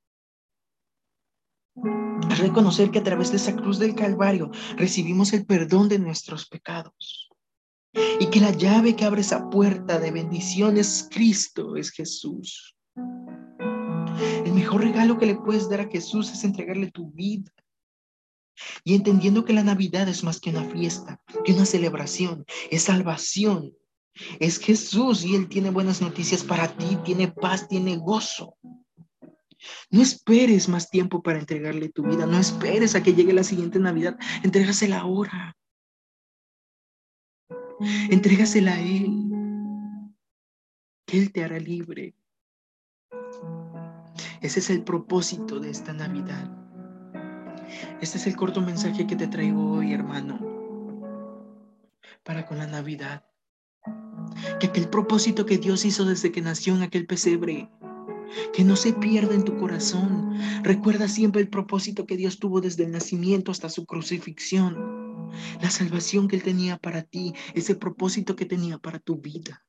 Reconocer 2.38 2.90
que 2.90 2.98
a 2.98 3.02
través 3.02 3.30
de 3.30 3.36
esa 3.36 3.54
cruz 3.56 3.78
del 3.78 3.94
Calvario 3.94 4.50
recibimos 4.76 5.32
el 5.32 5.46
perdón 5.46 5.88
de 5.88 5.98
nuestros 5.98 6.46
pecados. 6.46 7.28
Y 8.20 8.26
que 8.26 8.40
la 8.40 8.52
llave 8.52 8.94
que 8.94 9.04
abre 9.04 9.22
esa 9.22 9.48
puerta 9.48 9.98
de 9.98 10.10
bendición 10.10 10.76
es 10.76 11.08
Cristo, 11.10 11.76
es 11.76 11.90
Jesús. 11.90 12.76
El 14.44 14.52
mejor 14.52 14.82
regalo 14.82 15.18
que 15.18 15.26
le 15.26 15.36
puedes 15.36 15.68
dar 15.68 15.80
a 15.80 15.88
Jesús 15.88 16.30
es 16.30 16.44
entregarle 16.44 16.90
tu 16.90 17.10
vida. 17.10 17.52
Y 18.84 18.94
entendiendo 18.94 19.44
que 19.44 19.52
la 19.52 19.62
Navidad 19.62 20.08
es 20.08 20.24
más 20.24 20.40
que 20.40 20.50
una 20.50 20.64
fiesta, 20.64 21.20
que 21.44 21.52
una 21.52 21.66
celebración, 21.66 22.44
es 22.70 22.82
salvación. 22.82 23.74
Es 24.40 24.58
Jesús 24.58 25.24
y 25.24 25.34
Él 25.34 25.48
tiene 25.48 25.70
buenas 25.70 26.00
noticias 26.00 26.42
para 26.42 26.68
ti, 26.68 26.96
tiene 27.04 27.28
paz, 27.28 27.68
tiene 27.68 27.96
gozo. 27.96 28.56
No 29.90 30.02
esperes 30.02 30.68
más 30.68 30.90
tiempo 30.90 31.22
para 31.22 31.38
entregarle 31.38 31.88
tu 31.88 32.02
vida, 32.02 32.26
no 32.26 32.38
esperes 32.38 32.94
a 32.94 33.02
que 33.02 33.14
llegue 33.14 33.32
la 33.32 33.44
siguiente 33.44 33.78
Navidad, 33.78 34.18
entrégasela 34.42 35.00
ahora. 35.00 35.56
Entrégasela 38.10 38.74
a 38.74 38.80
Él, 38.80 39.10
que 41.06 41.18
Él 41.18 41.32
te 41.32 41.44
hará 41.44 41.58
libre. 41.58 42.14
Ese 44.40 44.60
es 44.60 44.70
el 44.70 44.82
propósito 44.82 45.60
de 45.60 45.70
esta 45.70 45.92
Navidad. 45.92 46.50
Este 48.00 48.18
es 48.18 48.26
el 48.26 48.36
corto 48.36 48.60
mensaje 48.60 49.06
que 49.06 49.16
te 49.16 49.26
traigo 49.26 49.72
hoy, 49.72 49.92
hermano, 49.92 50.38
para 52.22 52.46
con 52.46 52.58
la 52.58 52.66
Navidad. 52.66 53.24
Que 54.60 54.68
aquel 54.68 54.88
propósito 54.88 55.46
que 55.46 55.58
Dios 55.58 55.84
hizo 55.84 56.04
desde 56.04 56.32
que 56.32 56.42
nació 56.42 56.74
en 56.74 56.82
aquel 56.82 57.06
pesebre, 57.06 57.70
que 58.52 58.64
no 58.64 58.76
se 58.76 58.92
pierda 58.92 59.34
en 59.34 59.44
tu 59.44 59.56
corazón. 59.56 60.38
Recuerda 60.62 61.08
siempre 61.08 61.40
el 61.40 61.48
propósito 61.48 62.06
que 62.06 62.16
Dios 62.16 62.38
tuvo 62.38 62.60
desde 62.60 62.84
el 62.84 62.92
nacimiento 62.92 63.50
hasta 63.50 63.68
su 63.68 63.86
crucifixión. 63.86 65.30
La 65.60 65.70
salvación 65.70 66.28
que 66.28 66.36
Él 66.36 66.42
tenía 66.42 66.78
para 66.78 67.02
ti, 67.02 67.34
ese 67.54 67.74
propósito 67.74 68.36
que 68.36 68.46
tenía 68.46 68.78
para 68.78 68.98
tu 68.98 69.16
vida. 69.16 69.64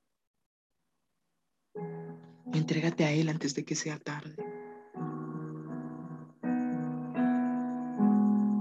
Entrégate 2.54 3.06
a 3.06 3.12
Él 3.12 3.30
antes 3.30 3.54
de 3.56 3.66
que 3.66 3.76
sea 3.76 4.00
tarde. 4.00 4.36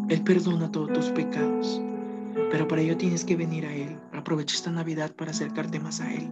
Él 0.08 0.22
perdona 0.22 0.70
todos 0.70 0.92
tus 0.92 1.06
pecados, 1.10 1.80
pero 2.50 2.68
para 2.68 2.80
ello 2.80 2.96
tienes 2.96 3.24
que 3.24 3.36
venir 3.36 3.66
a 3.66 3.74
Él. 3.74 3.98
Aprovecha 4.12 4.54
esta 4.54 4.70
Navidad 4.70 5.14
para 5.14 5.32
acercarte 5.32 5.80
más 5.80 6.00
a 6.00 6.12
Él 6.12 6.30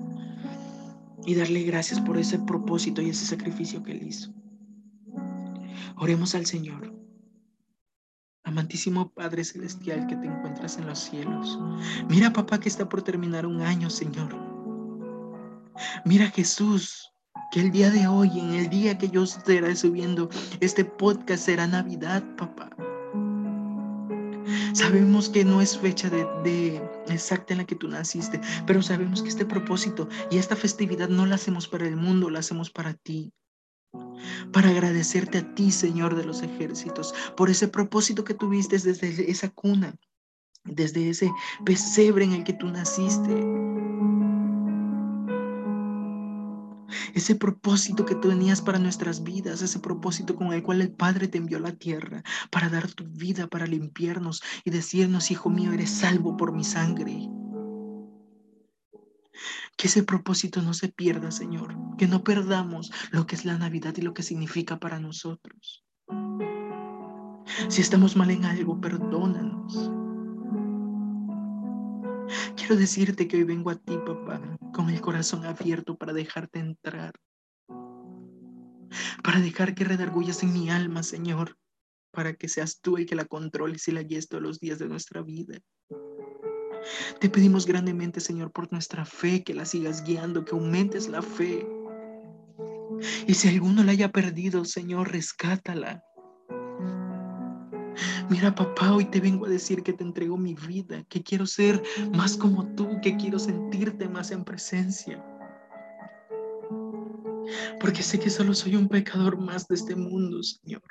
y 1.26 1.34
darle 1.34 1.62
gracias 1.62 2.00
por 2.00 2.18
ese 2.18 2.38
propósito 2.38 3.02
y 3.02 3.10
ese 3.10 3.26
sacrificio 3.26 3.82
que 3.82 3.92
Él 3.92 4.06
hizo. 4.06 4.32
Oremos 5.96 6.34
al 6.34 6.46
Señor. 6.46 6.92
Amantísimo 8.44 9.10
Padre 9.12 9.42
Celestial 9.44 10.06
que 10.06 10.16
te 10.16 10.26
encuentras 10.26 10.76
en 10.76 10.86
los 10.86 10.98
cielos. 10.98 11.58
Mira, 12.08 12.32
papá, 12.32 12.60
que 12.60 12.68
está 12.68 12.88
por 12.88 13.02
terminar 13.02 13.46
un 13.46 13.62
año, 13.62 13.88
Señor. 13.88 14.36
Mira, 16.04 16.26
Jesús, 16.30 17.10
que 17.50 17.60
el 17.60 17.70
día 17.70 17.90
de 17.90 18.06
hoy, 18.06 18.38
en 18.38 18.54
el 18.54 18.68
día 18.68 18.98
que 18.98 19.08
yo 19.08 19.24
estaré 19.24 19.74
subiendo 19.74 20.28
este 20.60 20.84
podcast, 20.84 21.44
será 21.44 21.66
Navidad, 21.66 22.22
papá. 22.36 22.70
Sabemos 24.74 25.28
que 25.28 25.44
no 25.44 25.60
es 25.60 25.78
fecha 25.78 26.10
de, 26.10 26.82
exacta 27.06 27.54
en 27.54 27.58
la 27.58 27.64
que 27.64 27.76
tú 27.76 27.86
naciste, 27.86 28.40
pero 28.66 28.82
sabemos 28.82 29.22
que 29.22 29.28
este 29.28 29.46
propósito 29.46 30.08
y 30.32 30.38
esta 30.38 30.56
festividad 30.56 31.08
no 31.08 31.26
la 31.26 31.36
hacemos 31.36 31.68
para 31.68 31.86
el 31.86 31.96
mundo, 31.96 32.28
la 32.28 32.40
hacemos 32.40 32.70
para 32.70 32.94
ti. 32.94 33.32
Para 34.52 34.70
agradecerte 34.70 35.38
a 35.38 35.54
ti, 35.54 35.70
Señor 35.70 36.16
de 36.16 36.24
los 36.24 36.42
ejércitos, 36.42 37.14
por 37.36 37.50
ese 37.50 37.68
propósito 37.68 38.24
que 38.24 38.34
tuviste 38.34 38.76
desde 38.76 39.30
esa 39.30 39.48
cuna, 39.48 39.94
desde 40.64 41.08
ese 41.08 41.30
pesebre 41.64 42.24
en 42.24 42.32
el 42.32 42.42
que 42.42 42.54
tú 42.54 42.66
naciste. 42.66 43.32
Ese 47.14 47.36
propósito 47.36 48.04
que 48.04 48.16
tú 48.16 48.28
tenías 48.28 48.60
para 48.60 48.78
nuestras 48.78 49.22
vidas, 49.22 49.62
ese 49.62 49.78
propósito 49.78 50.34
con 50.34 50.52
el 50.52 50.62
cual 50.62 50.80
el 50.80 50.92
Padre 50.92 51.28
te 51.28 51.38
envió 51.38 51.58
a 51.58 51.60
la 51.60 51.72
tierra 51.72 52.22
para 52.50 52.68
dar 52.68 52.90
tu 52.90 53.04
vida, 53.04 53.46
para 53.46 53.66
limpiarnos 53.66 54.42
y 54.64 54.70
decirnos, 54.70 55.30
hijo 55.30 55.48
mío, 55.48 55.72
eres 55.72 55.90
salvo 55.90 56.36
por 56.36 56.52
mi 56.52 56.64
sangre. 56.64 57.30
Que 59.76 59.88
ese 59.88 60.02
propósito 60.02 60.60
no 60.62 60.74
se 60.74 60.88
pierda, 60.88 61.30
Señor. 61.30 61.76
Que 61.98 62.06
no 62.06 62.22
perdamos 62.22 62.92
lo 63.10 63.26
que 63.26 63.36
es 63.36 63.44
la 63.44 63.58
Navidad 63.58 63.94
y 63.96 64.02
lo 64.02 64.14
que 64.14 64.22
significa 64.22 64.78
para 64.78 65.00
nosotros. 65.00 65.84
Si 67.68 67.80
estamos 67.80 68.16
mal 68.16 68.30
en 68.30 68.44
algo, 68.44 68.80
perdónanos. 68.80 69.90
Quiero 72.56 72.76
decirte 72.76 73.28
que 73.28 73.36
hoy 73.36 73.44
vengo 73.44 73.70
a 73.70 73.76
ti, 73.76 73.96
papá, 74.06 74.40
con 74.72 74.90
el 74.90 75.00
corazón 75.00 75.44
abierto 75.44 75.96
para 75.96 76.12
dejarte 76.12 76.58
entrar. 76.58 77.14
Para 79.22 79.40
dejar 79.40 79.74
que 79.74 79.84
redargullas 79.84 80.42
en 80.42 80.52
mi 80.52 80.70
alma, 80.70 81.02
Señor. 81.02 81.56
Para 82.12 82.34
que 82.34 82.48
seas 82.48 82.80
tú 82.80 82.96
el 82.96 83.06
que 83.06 83.16
la 83.16 83.24
controles 83.24 83.88
y 83.88 83.92
la 83.92 84.02
guíes 84.02 84.28
todos 84.28 84.42
los 84.42 84.60
días 84.60 84.78
de 84.78 84.88
nuestra 84.88 85.22
vida. 85.22 85.58
Te 87.20 87.28
pedimos 87.28 87.66
grandemente, 87.66 88.20
Señor, 88.20 88.52
por 88.52 88.70
nuestra 88.70 89.04
fe, 89.04 89.42
que 89.42 89.54
la 89.54 89.64
sigas 89.64 90.04
guiando, 90.04 90.44
que 90.44 90.54
aumentes 90.54 91.08
la 91.08 91.22
fe. 91.22 91.66
Y 93.26 93.34
si 93.34 93.48
alguno 93.48 93.82
la 93.82 93.92
haya 93.92 94.12
perdido, 94.12 94.64
Señor, 94.64 95.10
rescátala. 95.10 96.04
Mira, 98.30 98.54
papá, 98.54 98.92
hoy 98.92 99.04
te 99.04 99.20
vengo 99.20 99.44
a 99.44 99.50
decir 99.50 99.82
que 99.82 99.92
te 99.92 100.02
entrego 100.02 100.36
mi 100.36 100.54
vida, 100.54 101.04
que 101.08 101.22
quiero 101.22 101.46
ser 101.46 101.82
más 102.14 102.36
como 102.36 102.66
tú, 102.74 103.00
que 103.02 103.16
quiero 103.16 103.38
sentirte 103.38 104.08
más 104.08 104.30
en 104.30 104.44
presencia. 104.44 105.22
Porque 107.80 108.02
sé 108.02 108.18
que 108.18 108.30
solo 108.30 108.54
soy 108.54 108.76
un 108.76 108.88
pecador 108.88 109.38
más 109.38 109.68
de 109.68 109.74
este 109.74 109.94
mundo, 109.94 110.42
Señor. 110.42 110.82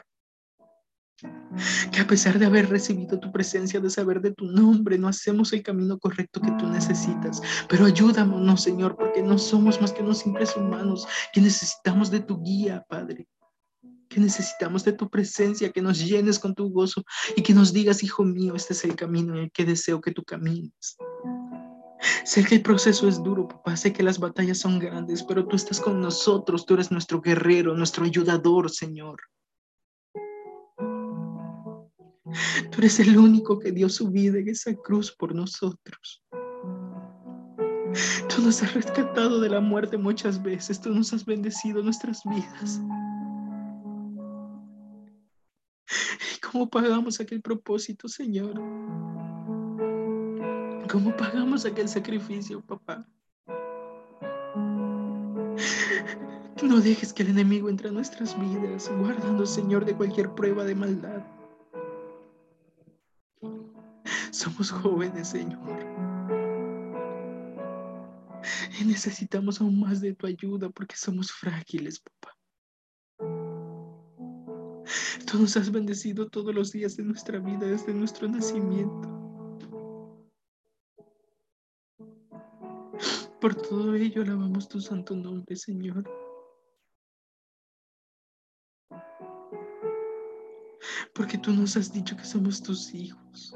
Que 1.92 2.02
a 2.02 2.08
pesar 2.08 2.38
de 2.38 2.46
haber 2.46 2.70
recibido 2.70 3.20
tu 3.20 3.32
presencia, 3.32 3.80
de 3.80 3.90
saber 3.90 4.22
de 4.22 4.32
tu 4.32 4.46
nombre, 4.46 4.98
no 5.00 5.08
hacemos 5.08 5.54
el 5.54 5.64
camino 5.64 5.98
correcto 5.98 6.40
que 6.40 6.52
tú 6.60 6.68
necesitas. 6.68 7.42
Pero 7.68 7.86
ayúdanos, 7.86 8.62
Señor, 8.62 8.96
porque 8.96 9.24
no 9.24 9.40
somos 9.40 9.82
más 9.82 9.92
que 9.92 10.04
unos 10.04 10.20
simples 10.20 10.56
humanos 10.56 11.08
que 11.34 11.42
necesitamos 11.42 12.12
de 12.12 12.20
tu 12.20 12.44
guía, 12.44 12.86
Padre 12.88 13.28
que 14.14 14.20
necesitamos 14.20 14.84
de 14.84 14.94
tu 14.94 15.10
presencia, 15.10 15.72
que 15.72 15.82
nos 15.82 15.98
llenes 16.00 16.38
con 16.38 16.54
tu 16.54 16.70
gozo 16.70 17.04
y 17.36 17.42
que 17.42 17.54
nos 17.54 17.74
digas, 17.74 18.04
hijo 18.04 18.24
mío, 18.24 18.56
este 18.56 18.74
es 18.74 18.84
el 18.86 18.96
camino 18.96 19.34
en 19.36 19.46
el 19.46 19.52
que 19.52 19.66
deseo 19.66 20.00
que 20.02 20.12
tú 20.12 20.24
camines. 20.24 20.98
Sé 22.26 22.44
que 22.44 22.56
el 22.56 22.62
proceso 22.62 23.08
es 23.08 23.24
duro, 23.24 23.48
papá, 23.48 23.76
sé 23.76 23.92
que 23.92 24.04
las 24.04 24.20
batallas 24.20 24.60
son 24.60 24.78
grandes, 24.78 25.24
pero 25.24 25.48
tú 25.48 25.56
estás 25.56 25.80
con 25.80 26.00
nosotros, 26.00 26.66
tú 26.66 26.76
eres 26.76 26.92
nuestro 26.92 27.22
guerrero, 27.22 27.76
nuestro 27.76 28.06
ayudador, 28.06 28.70
Señor. 28.70 29.20
Tú 32.72 32.80
eres 32.80 33.00
el 33.00 33.18
único 33.18 33.58
que 33.58 33.72
dio 33.72 33.90
su 33.90 34.10
vida 34.10 34.38
en 34.38 34.50
esa 34.50 34.74
cruz 34.76 35.12
por 35.12 35.34
nosotros. 35.34 36.24
Tú 38.28 38.42
nos 38.42 38.62
has 38.64 38.74
rescatado 38.74 39.40
de 39.40 39.50
la 39.50 39.62
muerte 39.62 39.98
muchas 39.98 40.42
veces, 40.42 40.82
tú 40.82 40.90
nos 40.90 41.14
has 41.14 41.26
bendecido 41.26 41.82
nuestras 41.84 42.22
vidas. 42.26 42.82
¿Cómo 46.54 46.70
pagamos 46.70 47.20
aquel 47.20 47.42
propósito, 47.42 48.08
Señor? 48.08 48.54
¿Cómo 50.88 51.18
pagamos 51.18 51.66
aquel 51.66 51.90
sacrificio, 51.90 52.62
papá? 52.62 53.10
No 56.62 56.80
dejes 56.80 57.12
que 57.12 57.24
el 57.24 57.30
enemigo 57.30 57.70
entre 57.70 57.90
a 57.90 57.92
nuestras 57.92 58.40
vidas, 58.40 58.88
guardando, 59.00 59.48
Señor, 59.48 59.84
de 59.84 59.96
cualquier 59.96 60.30
prueba 60.36 60.64
de 60.64 60.76
maldad. 60.76 61.26
Somos 64.30 64.70
jóvenes, 64.70 65.30
Señor. 65.30 65.60
Y 68.80 68.86
necesitamos 68.86 69.60
aún 69.60 69.80
más 69.80 70.02
de 70.02 70.14
tu 70.14 70.28
ayuda 70.28 70.70
porque 70.70 70.96
somos 70.98 71.32
frágiles, 71.32 72.00
papá. 72.00 72.23
Tú 75.34 75.40
nos 75.40 75.58
has 75.58 75.72
bendecido 75.72 76.30
todos 76.30 76.54
los 76.54 76.72
días 76.72 76.96
de 76.96 77.02
nuestra 77.02 77.40
vida 77.40 77.66
desde 77.66 77.92
nuestro 77.92 78.28
nacimiento. 78.28 79.10
Por 83.42 83.56
todo 83.56 83.96
ello 83.96 84.22
alabamos 84.22 84.70
tu 84.70 84.80
santo 84.80 85.16
nombre, 85.16 85.56
Señor. 85.56 86.08
Porque 91.16 91.40
tú 91.40 91.52
nos 91.52 91.78
has 91.78 91.92
dicho 91.92 92.16
que 92.16 92.26
somos 92.26 92.62
tus 92.62 92.94
hijos. 92.94 93.56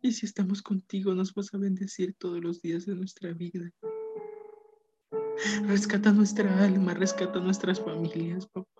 Y 0.00 0.12
si 0.12 0.24
estamos 0.24 0.62
contigo, 0.62 1.12
nos 1.12 1.34
vas 1.34 1.52
a 1.52 1.58
bendecir 1.58 2.14
todos 2.14 2.42
los 2.42 2.62
días 2.62 2.86
de 2.86 2.94
nuestra 2.94 3.34
vida. 3.34 3.70
Rescata 5.66 6.12
nuestra 6.12 6.64
alma, 6.64 6.94
rescata 6.94 7.40
nuestras 7.40 7.78
familias, 7.78 8.46
papá. 8.46 8.77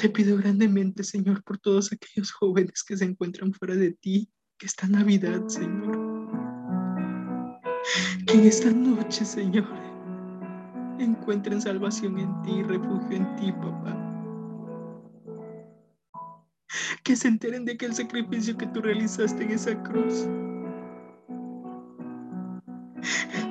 Te 0.00 0.08
pido 0.08 0.38
grandemente, 0.38 1.04
Señor, 1.04 1.44
por 1.44 1.58
todos 1.58 1.92
aquellos 1.92 2.32
jóvenes 2.32 2.82
que 2.82 2.96
se 2.96 3.04
encuentran 3.04 3.52
fuera 3.52 3.74
de 3.74 3.92
ti, 3.92 4.32
que 4.56 4.64
esta 4.64 4.86
Navidad, 4.86 5.46
Señor, 5.46 6.30
que 8.26 8.32
en 8.32 8.46
esta 8.46 8.70
noche, 8.70 9.26
Señor, 9.26 9.68
encuentren 10.98 11.60
salvación 11.60 12.18
en 12.18 12.40
ti, 12.40 12.62
refugio 12.62 13.18
en 13.18 13.36
ti, 13.36 13.52
papá. 13.52 13.94
Que 17.04 17.14
se 17.14 17.28
enteren 17.28 17.66
de 17.66 17.76
que 17.76 17.84
el 17.84 17.94
sacrificio 17.94 18.56
que 18.56 18.68
tú 18.68 18.80
realizaste 18.80 19.44
en 19.44 19.50
esa 19.50 19.82
cruz, 19.82 20.26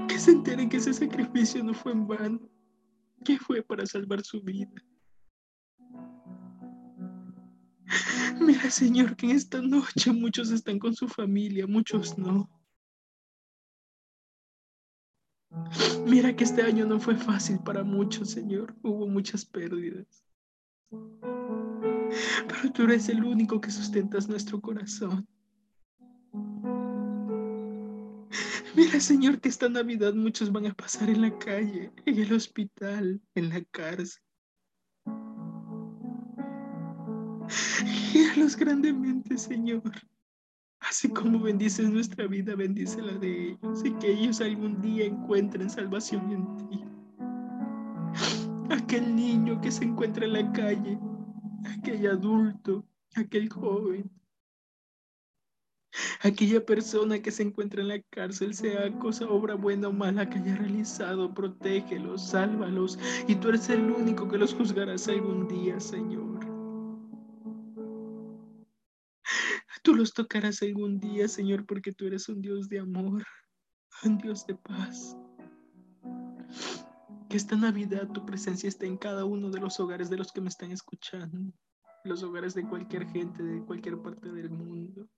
que 0.07 0.17
se 0.17 0.31
enteren 0.31 0.67
que 0.67 0.77
ese 0.77 0.95
sacrificio 0.95 1.63
no 1.63 1.75
fue 1.75 1.91
en 1.91 2.07
vano, 2.07 2.49
que 3.23 3.37
fue 3.37 3.61
para 3.61 3.85
salvar 3.85 4.23
su 4.23 4.41
vida. 4.41 4.71
Mira, 8.39 8.69
Señor, 8.71 9.15
que 9.15 9.25
en 9.27 9.31
esta 9.33 9.61
noche 9.61 10.11
muchos 10.11 10.51
están 10.51 10.79
con 10.79 10.95
su 10.95 11.07
familia, 11.07 11.67
muchos 11.67 12.17
no. 12.17 12.49
Mira 16.05 16.35
que 16.35 16.43
este 16.43 16.61
año 16.61 16.85
no 16.85 16.99
fue 16.99 17.15
fácil 17.15 17.59
para 17.59 17.83
muchos, 17.83 18.31
Señor. 18.31 18.75
Hubo 18.83 19.07
muchas 19.07 19.45
pérdidas. 19.45 20.23
Pero 20.89 22.71
tú 22.73 22.83
eres 22.83 23.09
el 23.09 23.23
único 23.23 23.59
que 23.59 23.71
sustentas 23.71 24.27
nuestro 24.27 24.59
corazón. 24.61 25.27
Mira, 28.75 28.99
Señor, 28.99 29.41
que 29.41 29.49
esta 29.49 29.67
Navidad 29.69 30.13
muchos 30.13 30.51
van 30.51 30.67
a 30.67 30.73
pasar 30.73 31.09
en 31.09 31.21
la 31.21 31.37
calle, 31.37 31.91
en 32.05 32.19
el 32.19 32.33
hospital, 32.33 33.21
en 33.35 33.49
la 33.49 33.63
cárcel. 33.65 34.21
Guíalos 38.13 38.55
grandemente, 38.55 39.37
Señor. 39.37 39.91
Así 40.79 41.09
como 41.09 41.39
bendices 41.39 41.89
nuestra 41.89 42.25
vida, 42.27 42.55
bendice 42.55 43.01
la 43.01 43.13
de 43.13 43.49
ellos 43.51 43.83
y 43.83 43.91
que 43.93 44.11
ellos 44.11 44.41
algún 44.41 44.81
día 44.81 45.05
encuentren 45.05 45.69
salvación 45.69 46.31
en 46.31 46.57
ti. 46.57 46.83
Aquel 48.69 49.15
niño 49.15 49.59
que 49.61 49.71
se 49.71 49.83
encuentra 49.83 50.25
en 50.25 50.33
la 50.33 50.51
calle, 50.53 50.97
aquel 51.77 52.07
adulto, 52.07 52.85
aquel 53.15 53.49
joven, 53.49 54.09
aquella 56.21 56.65
persona 56.65 57.19
que 57.19 57.31
se 57.31 57.43
encuentra 57.43 57.81
en 57.81 57.89
la 57.89 58.01
cárcel, 58.09 58.53
sea 58.53 58.91
cosa 58.99 59.27
obra 59.27 59.55
buena 59.55 59.89
o 59.89 59.93
mala 59.93 60.29
que 60.29 60.39
haya 60.39 60.55
realizado, 60.55 61.33
protégelos, 61.33 62.29
sálvalos 62.29 62.97
y 63.27 63.35
tú 63.35 63.49
eres 63.49 63.69
el 63.69 63.91
único 63.91 64.27
que 64.29 64.37
los 64.37 64.53
juzgarás 64.53 65.07
algún 65.09 65.47
día, 65.47 65.79
Señor. 65.79 66.58
Tú 69.89 69.95
los 69.95 70.13
tocarás 70.13 70.61
algún 70.61 70.99
día, 70.99 71.27
Señor, 71.27 71.65
porque 71.65 71.91
tú 71.91 72.05
eres 72.05 72.29
un 72.29 72.43
Dios 72.43 72.69
de 72.69 72.77
amor, 72.77 73.25
un 74.03 74.19
Dios 74.19 74.45
de 74.45 74.53
paz. 74.53 75.17
Que 77.27 77.37
esta 77.37 77.55
Navidad 77.55 78.07
tu 78.11 78.23
presencia 78.23 78.69
esté 78.69 78.85
en 78.85 78.97
cada 78.97 79.25
uno 79.25 79.49
de 79.49 79.59
los 79.59 79.79
hogares 79.79 80.11
de 80.11 80.17
los 80.17 80.31
que 80.31 80.41
me 80.41 80.49
están 80.49 80.71
escuchando, 80.71 81.51
los 82.03 82.21
hogares 82.21 82.53
de 82.53 82.67
cualquier 82.67 83.09
gente, 83.09 83.41
de 83.41 83.65
cualquier 83.65 83.99
parte 83.99 84.31
del 84.31 84.51
mundo. 84.51 85.09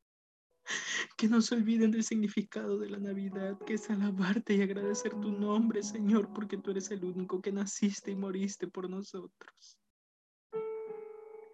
Que 1.17 1.27
no 1.27 1.41
se 1.41 1.55
olviden 1.55 1.91
del 1.91 2.05
significado 2.05 2.77
de 2.77 2.91
la 2.91 2.97
Navidad, 2.97 3.59
que 3.67 3.73
es 3.73 3.89
alabarte 3.89 4.55
y 4.55 4.61
agradecer 4.61 5.11
tu 5.19 5.33
nombre, 5.33 5.83
Señor, 5.83 6.31
porque 6.31 6.55
tú 6.55 6.71
eres 6.71 6.89
el 6.91 7.03
único 7.03 7.41
que 7.41 7.51
naciste 7.51 8.11
y 8.11 8.15
moriste 8.15 8.69
por 8.69 8.89
nosotros. 8.89 9.80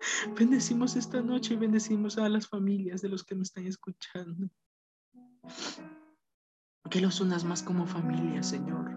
Bendecimos 0.37 0.95
esta 0.95 1.21
noche 1.21 1.53
y 1.53 1.57
bendecimos 1.57 2.17
a 2.17 2.29
las 2.29 2.47
familias 2.47 3.01
de 3.01 3.09
los 3.09 3.23
que 3.23 3.35
me 3.35 3.43
están 3.43 3.65
escuchando. 3.65 4.49
Que 6.89 7.01
los 7.01 7.19
unas 7.19 7.43
más 7.43 7.63
como 7.63 7.85
familia, 7.85 8.41
Señor. 8.43 8.95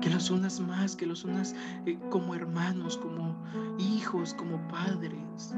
Que 0.00 0.10
los 0.10 0.30
unas 0.30 0.60
más, 0.60 0.96
que 0.96 1.06
los 1.06 1.24
unas 1.24 1.54
eh, 1.84 1.98
como 2.10 2.34
hermanos, 2.34 2.96
como 2.96 3.42
hijos, 3.78 4.34
como 4.34 4.66
padres. 4.68 5.54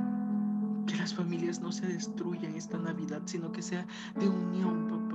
Que 0.86 0.96
las 0.96 1.14
familias 1.14 1.60
no 1.60 1.70
se 1.70 1.86
destruyan 1.86 2.54
esta 2.54 2.78
Navidad, 2.78 3.22
sino 3.26 3.52
que 3.52 3.62
sea 3.62 3.86
de 4.18 4.28
unión, 4.28 4.88
papá. 4.88 5.07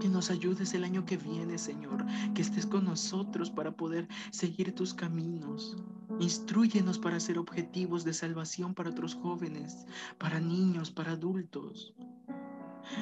Que 0.00 0.08
nos 0.08 0.30
ayudes 0.30 0.74
el 0.74 0.84
año 0.84 1.04
que 1.04 1.16
viene, 1.16 1.58
Señor. 1.58 2.04
Que 2.34 2.42
estés 2.42 2.66
con 2.66 2.84
nosotros 2.84 3.50
para 3.50 3.72
poder 3.72 4.08
seguir 4.30 4.74
tus 4.74 4.92
caminos. 4.92 5.76
Instruyenos 6.20 6.98
para 6.98 7.20
ser 7.20 7.38
objetivos 7.38 8.04
de 8.04 8.12
salvación 8.12 8.74
para 8.74 8.90
otros 8.90 9.14
jóvenes, 9.14 9.86
para 10.18 10.40
niños, 10.40 10.90
para 10.90 11.12
adultos. 11.12 11.94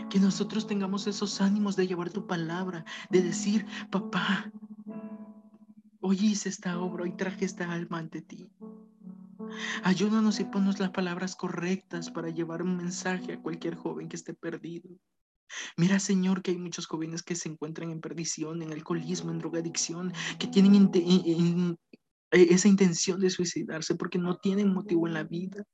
Que 0.09 0.19
nosotros 0.19 0.67
tengamos 0.67 1.07
esos 1.07 1.41
ánimos 1.41 1.77
de 1.77 1.87
llevar 1.87 2.11
tu 2.11 2.27
palabra, 2.27 2.85
de 3.11 3.23
decir, 3.23 3.67
papá, 3.91 4.51
hoy 6.01 6.17
hice 6.17 6.49
esta 6.49 6.79
obra, 6.79 7.05
hoy 7.05 7.13
traje 7.13 7.45
esta 7.45 7.71
alma 7.71 7.99
ante 7.99 8.23
ti. 8.23 8.51
Ayúdanos 9.83 10.41
y 10.41 10.45
ponnos 10.45 10.81
las 10.81 10.91
palabras 10.91 11.37
correctas 11.37 12.11
para 12.11 12.31
llevar 12.31 12.63
un 12.63 12.77
mensaje 12.77 13.35
a 13.35 13.41
cualquier 13.41 13.75
joven 13.75 14.09
que 14.09 14.17
esté 14.17 14.35
perdido. 14.35 14.91
Mira, 15.77 15.99
Señor, 15.99 16.43
que 16.43 16.53
hay 16.53 16.59
muchos 16.59 16.87
jóvenes 16.87 17.23
que 17.23 17.37
se 17.37 17.49
encuentran 17.49 17.91
en 17.91 18.01
perdición, 18.01 18.63
en 18.63 18.73
alcoholismo, 18.73 19.31
en 19.31 19.39
drogadicción, 19.39 20.13
que 20.39 20.47
tienen 20.47 20.91
e, 20.95 21.77
esa 22.31 22.69
intención 22.69 23.21
de 23.21 23.31
suicidarse 23.31 23.95
porque 23.95 24.19
no 24.19 24.37
tienen 24.37 24.73
motivo 24.73 25.07
en 25.07 25.15
la 25.15 25.25
vida. 25.25 25.65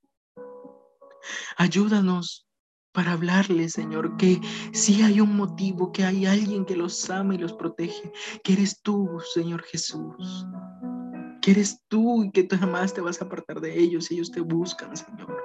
Ayúdanos 1.57 2.47
para 2.93 3.13
hablarles, 3.13 3.73
Señor, 3.75 4.17
que 4.17 4.41
si 4.73 5.03
hay 5.03 5.21
un 5.21 5.37
motivo, 5.37 5.93
que 5.93 6.05
hay 6.05 6.27
alguien 6.27 6.65
que 6.65 6.77
los 6.77 7.09
ama 7.09 7.35
y 7.35 7.39
los 7.39 7.53
protege, 7.53 8.13
que 8.43 8.55
eres 8.55 8.81
tú, 8.83 9.09
Señor 9.33 9.63
Jesús. 9.63 10.47
Que 11.41 11.53
eres 11.53 11.83
tú 11.89 12.25
y 12.25 12.31
que 12.33 12.45
tú 12.45 12.57
jamás 12.59 12.93
te 12.93 13.01
vas 13.01 13.21
a 13.23 13.25
apartar 13.25 13.61
de 13.61 13.79
ellos, 13.79 14.11
ellos 14.11 14.31
te 14.31 14.41
buscan, 14.41 14.97
Señor. 14.97 15.37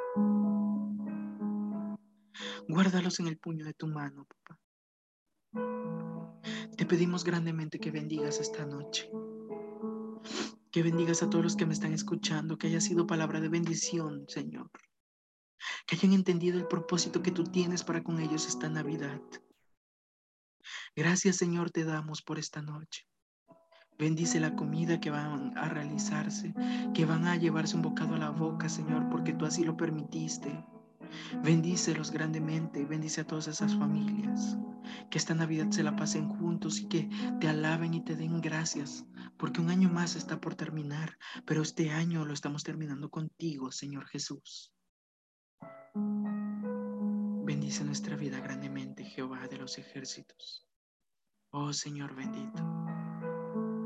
Guárdalos 2.67 3.19
en 3.19 3.27
el 3.27 3.37
puño 3.37 3.63
de 3.63 3.73
tu 3.73 3.87
mano, 3.87 4.25
papá. 4.25 4.59
Te 6.77 6.85
pedimos 6.85 7.23
grandemente 7.23 7.79
que 7.79 7.91
bendigas 7.91 8.39
esta 8.39 8.65
noche. 8.65 9.09
Que 10.71 10.83
bendigas 10.83 11.23
a 11.23 11.29
todos 11.29 11.43
los 11.43 11.55
que 11.55 11.65
me 11.65 11.73
están 11.73 11.93
escuchando, 11.93 12.57
que 12.57 12.67
haya 12.67 12.81
sido 12.81 13.07
palabra 13.07 13.39
de 13.39 13.49
bendición, 13.49 14.25
Señor. 14.27 14.69
Que 15.85 15.95
hayan 15.95 16.13
entendido 16.13 16.57
el 16.57 16.67
propósito 16.67 17.21
que 17.21 17.31
tú 17.31 17.43
tienes 17.43 17.83
para 17.83 18.03
con 18.03 18.19
ellos 18.19 18.47
esta 18.47 18.67
Navidad. 18.67 19.21
Gracias, 20.95 21.37
Señor, 21.37 21.71
te 21.71 21.83
damos 21.83 22.21
por 22.21 22.39
esta 22.39 22.61
noche. 22.61 23.07
Bendice 23.97 24.41
la 24.41 24.55
comida 24.55 24.99
que 24.99 25.09
van 25.09 25.57
a 25.57 25.69
realizarse, 25.69 26.53
que 26.93 27.05
van 27.05 27.25
a 27.25 27.37
llevarse 27.37 27.75
un 27.77 27.81
bocado 27.81 28.15
a 28.15 28.19
la 28.19 28.31
boca, 28.31 28.67
Señor, 28.67 29.09
porque 29.09 29.33
tú 29.33 29.45
así 29.45 29.63
lo 29.63 29.77
permitiste. 29.77 30.65
Bendícelos 31.43 32.11
grandemente, 32.11 32.85
bendice 32.85 33.21
a 33.21 33.27
todas 33.27 33.47
esas 33.47 33.75
familias. 33.75 34.57
Que 35.09 35.17
esta 35.17 35.33
Navidad 35.33 35.71
se 35.71 35.83
la 35.83 35.95
pasen 35.95 36.29
juntos 36.29 36.79
y 36.79 36.87
que 36.87 37.09
te 37.39 37.47
alaben 37.47 37.93
y 37.93 38.03
te 38.03 38.15
den 38.15 38.41
gracias, 38.41 39.05
porque 39.37 39.61
un 39.61 39.69
año 39.69 39.89
más 39.89 40.15
está 40.15 40.39
por 40.39 40.55
terminar, 40.55 41.17
pero 41.45 41.61
este 41.61 41.91
año 41.91 42.25
lo 42.25 42.33
estamos 42.33 42.63
terminando 42.63 43.09
contigo, 43.09 43.71
Señor 43.71 44.07
Jesús. 44.07 44.71
Bendice 47.45 47.83
nuestra 47.83 48.15
vida 48.15 48.39
grandemente, 48.39 49.03
Jehová 49.03 49.47
de 49.47 49.57
los 49.57 49.77
ejércitos. 49.77 50.67
Oh 51.51 51.71
Señor 51.71 52.15
bendito. 52.15 52.63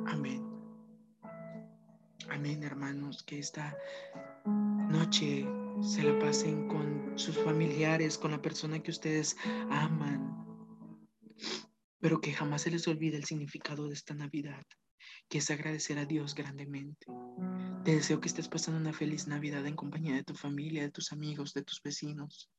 Amén. 0.08 0.50
Amén, 2.30 2.64
hermanos, 2.64 3.24
que 3.24 3.40
esta 3.40 3.76
noche 4.46 5.48
se 5.82 6.04
la 6.04 6.18
pasen 6.20 6.68
con 6.68 7.18
sus 7.18 7.38
familiares, 7.38 8.18
con 8.18 8.32
la 8.32 8.42
persona 8.42 8.80
que 8.80 8.92
ustedes 8.92 9.38
aman, 9.70 10.46
pero 12.00 12.22
que 12.22 12.34
jamás 12.34 12.64
se 12.64 12.72
les 12.72 12.88
olvide 12.88 13.18
el 13.18 13.26
significado 13.26 13.88
de 13.88 13.94
esta 13.94 14.14
Navidad, 14.14 14.64
que 15.30 15.40
es 15.40 15.50
agradecer 15.52 15.98
a 15.98 16.06
Dios 16.06 16.36
grandemente. 16.36 17.08
Te 17.86 17.96
deseo 17.96 18.20
que 18.20 18.28
estés 18.28 18.50
pasando 18.50 18.80
una 18.80 18.94
feliz 18.94 19.28
Navidad 19.28 19.66
en 19.66 19.76
compañía 19.76 20.16
de 20.16 20.24
tu 20.24 20.36
familia, 20.36 20.84
de 20.84 20.92
tus 20.92 21.12
amigos, 21.12 21.54
de 21.54 21.64
tus 21.64 21.82
vecinos. 21.82 22.52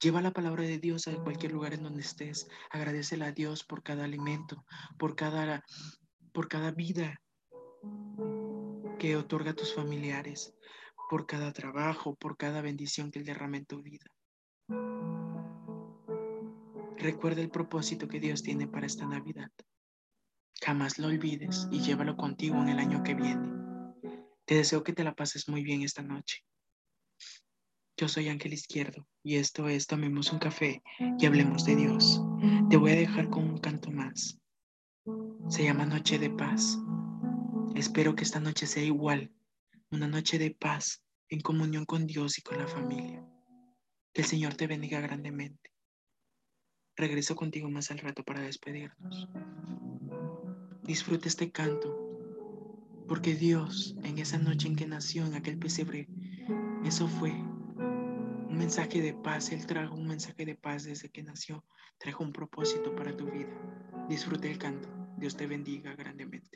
Lleva 0.00 0.22
la 0.22 0.32
palabra 0.32 0.64
de 0.64 0.78
Dios 0.78 1.06
a 1.08 1.22
cualquier 1.22 1.52
lugar 1.52 1.74
en 1.74 1.82
donde 1.82 2.00
estés. 2.00 2.48
Agradecele 2.70 3.26
a 3.26 3.32
Dios 3.32 3.64
por 3.64 3.82
cada 3.82 4.04
alimento, 4.04 4.64
por 4.98 5.14
cada, 5.14 5.62
por 6.32 6.48
cada 6.48 6.70
vida 6.70 7.20
que 8.98 9.16
otorga 9.16 9.50
a 9.50 9.54
tus 9.54 9.74
familiares, 9.74 10.54
por 11.12 11.26
cada 11.26 11.52
trabajo, 11.52 12.14
por 12.14 12.38
cada 12.38 12.62
bendición 12.62 13.10
que 13.10 13.18
Él 13.18 13.26
derrama 13.26 13.58
en 13.58 13.66
tu 13.66 13.82
vida. 13.82 14.06
Recuerda 16.96 17.42
el 17.42 17.50
propósito 17.50 18.08
que 18.08 18.18
Dios 18.18 18.42
tiene 18.42 18.66
para 18.66 18.86
esta 18.86 19.04
Navidad. 19.04 19.50
Jamás 20.64 20.98
lo 20.98 21.08
olvides 21.08 21.68
y 21.70 21.80
llévalo 21.82 22.16
contigo 22.16 22.56
en 22.62 22.70
el 22.70 22.78
año 22.78 23.02
que 23.02 23.12
viene. 23.12 23.46
Te 24.46 24.54
deseo 24.54 24.82
que 24.82 24.94
te 24.94 25.04
la 25.04 25.14
pases 25.14 25.50
muy 25.50 25.62
bien 25.62 25.82
esta 25.82 26.00
noche. 26.00 26.46
Yo 27.98 28.08
soy 28.08 28.30
Ángel 28.30 28.54
Izquierdo 28.54 29.06
y 29.22 29.36
esto 29.36 29.68
es 29.68 29.86
Tomemos 29.86 30.32
un 30.32 30.38
café 30.38 30.82
y 31.18 31.26
hablemos 31.26 31.66
de 31.66 31.76
Dios. 31.76 32.22
Te 32.70 32.78
voy 32.78 32.92
a 32.92 32.96
dejar 32.96 33.28
con 33.28 33.44
un 33.50 33.58
canto 33.58 33.90
más. 33.90 34.40
Se 35.50 35.62
llama 35.62 35.84
Noche 35.84 36.18
de 36.18 36.30
Paz. 36.30 36.78
Espero 37.74 38.14
que 38.14 38.24
esta 38.24 38.40
noche 38.40 38.66
sea 38.66 38.82
igual, 38.82 39.30
una 39.90 40.08
noche 40.08 40.38
de 40.38 40.52
paz 40.52 41.01
en 41.32 41.40
comunión 41.40 41.86
con 41.86 42.06
Dios 42.06 42.38
y 42.38 42.42
con 42.42 42.58
la 42.58 42.66
familia. 42.66 43.26
Que 44.12 44.20
el 44.20 44.26
Señor 44.26 44.54
te 44.54 44.66
bendiga 44.66 45.00
grandemente. 45.00 45.70
Regreso 46.94 47.34
contigo 47.34 47.70
más 47.70 47.90
al 47.90 48.00
rato 48.00 48.22
para 48.22 48.42
despedirnos. 48.42 49.28
Disfruta 50.82 51.28
este 51.28 51.50
canto 51.50 52.02
porque 53.08 53.34
Dios, 53.34 53.96
en 54.04 54.18
esa 54.18 54.36
noche 54.36 54.68
en 54.68 54.76
que 54.76 54.86
nació 54.86 55.24
en 55.24 55.34
aquel 55.34 55.58
pesebre, 55.58 56.06
eso 56.84 57.08
fue 57.08 57.30
un 57.30 58.58
mensaje 58.58 59.00
de 59.00 59.14
paz. 59.14 59.52
Él 59.52 59.66
trajo 59.66 59.94
un 59.94 60.06
mensaje 60.06 60.44
de 60.44 60.54
paz 60.54 60.84
desde 60.84 61.08
que 61.08 61.22
nació. 61.22 61.64
Trajo 61.98 62.24
un 62.24 62.32
propósito 62.32 62.94
para 62.94 63.16
tu 63.16 63.24
vida. 63.30 63.48
Disfrute 64.06 64.50
el 64.50 64.58
canto. 64.58 64.90
Dios 65.16 65.34
te 65.34 65.46
bendiga 65.46 65.94
grandemente. 65.94 66.51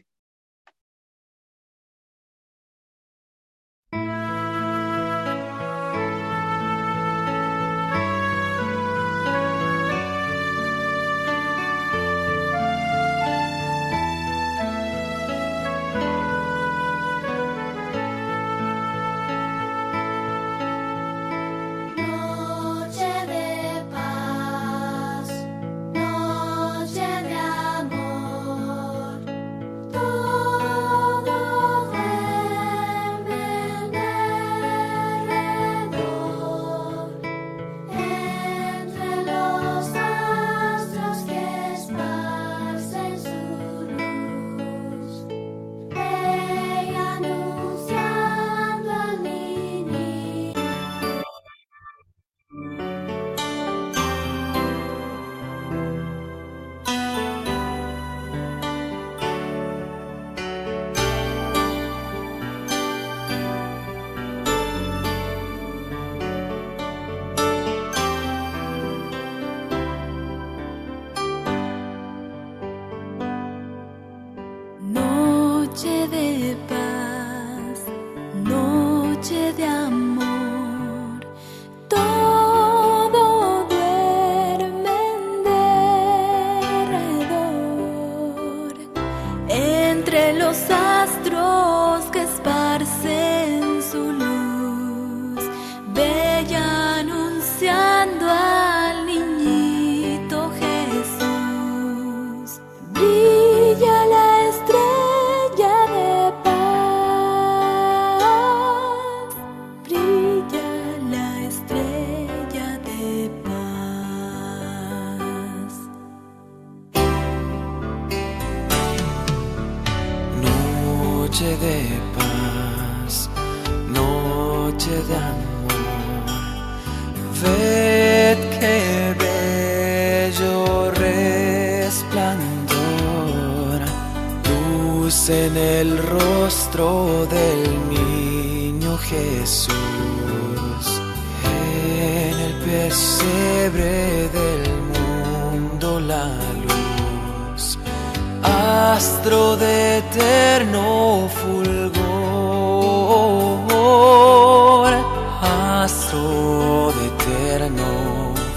Noche 78.45 79.53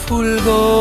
fulgor. 0.09 0.78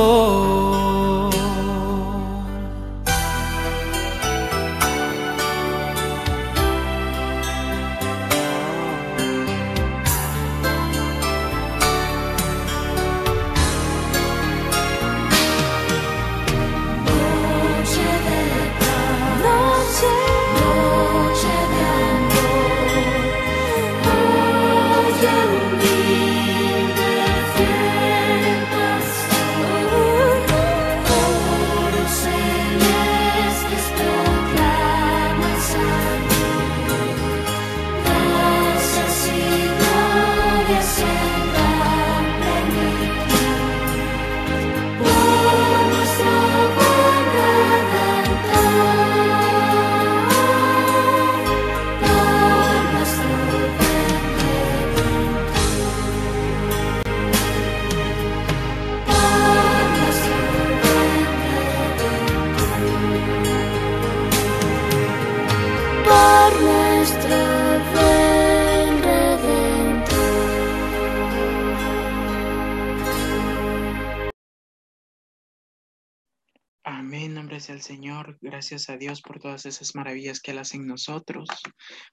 Alabanza 77.15 77.73
al 77.73 77.81
Señor, 77.81 78.39
gracias 78.43 78.91
a 78.91 78.99
Dios 78.99 79.23
por 79.23 79.41
todas 79.41 79.65
esas 79.65 79.95
maravillas 79.95 80.41
que 80.41 80.51
Él 80.51 80.59
hace 80.59 80.77
en 80.77 80.87
nosotros. 80.87 81.49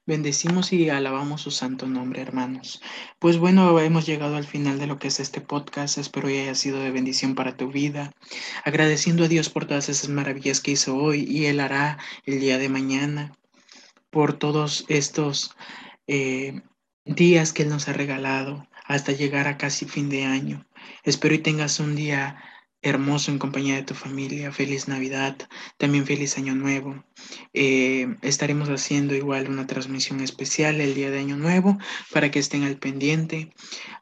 Bendecimos 0.05 0.71
y 0.71 0.89
alabamos 0.89 1.41
su 1.41 1.51
santo 1.51 1.85
nombre, 1.85 2.21
hermanos. 2.21 2.81
Pues 3.19 3.37
bueno, 3.37 3.77
hemos 3.81 4.05
llegado 4.05 4.37
al 4.37 4.45
final 4.45 4.79
de 4.79 4.87
lo 4.87 4.97
que 4.97 5.09
es 5.09 5.19
este 5.19 5.41
podcast. 5.41 5.97
Espero 5.97 6.29
que 6.29 6.43
haya 6.43 6.55
sido 6.55 6.79
de 6.79 6.91
bendición 6.91 7.35
para 7.35 7.57
tu 7.57 7.71
vida. 7.71 8.13
Agradeciendo 8.63 9.25
a 9.25 9.27
Dios 9.27 9.49
por 9.49 9.65
todas 9.65 9.89
esas 9.89 10.09
maravillas 10.09 10.61
que 10.61 10.71
hizo 10.71 10.95
hoy 10.95 11.25
y 11.27 11.47
Él 11.47 11.59
hará 11.59 11.97
el 12.25 12.39
día 12.39 12.57
de 12.57 12.69
mañana. 12.69 13.33
Por 14.09 14.39
todos 14.39 14.85
estos 14.87 15.57
eh, 16.07 16.61
días 17.03 17.51
que 17.51 17.63
Él 17.63 17.69
nos 17.69 17.89
ha 17.89 17.93
regalado 17.93 18.65
hasta 18.85 19.11
llegar 19.11 19.47
a 19.47 19.57
casi 19.57 19.85
fin 19.85 20.09
de 20.09 20.23
año. 20.23 20.65
Espero 21.03 21.35
y 21.35 21.39
tengas 21.39 21.81
un 21.81 21.95
día 21.95 22.41
hermoso 22.85 23.31
en 23.31 23.39
compañía 23.39 23.75
de 23.75 23.83
tu 23.83 23.95
familia. 23.95 24.51
Feliz 24.51 24.87
Navidad, 24.87 25.35
también 25.77 26.05
feliz 26.05 26.37
Año 26.37 26.53
Nuevo. 26.53 27.03
Eh, 27.53 28.15
estaremos 28.21 28.69
haciendo 28.69 29.15
igual 29.15 29.49
una 29.49 29.65
transmisión 29.65 30.19
especial 30.19 30.79
el 30.79 30.93
día 30.93 31.09
de 31.09 31.19
Año 31.19 31.35
Nuevo 31.35 31.79
para 32.13 32.29
que 32.29 32.37
estén 32.37 32.63
al 32.63 32.77
pendiente. 32.77 33.53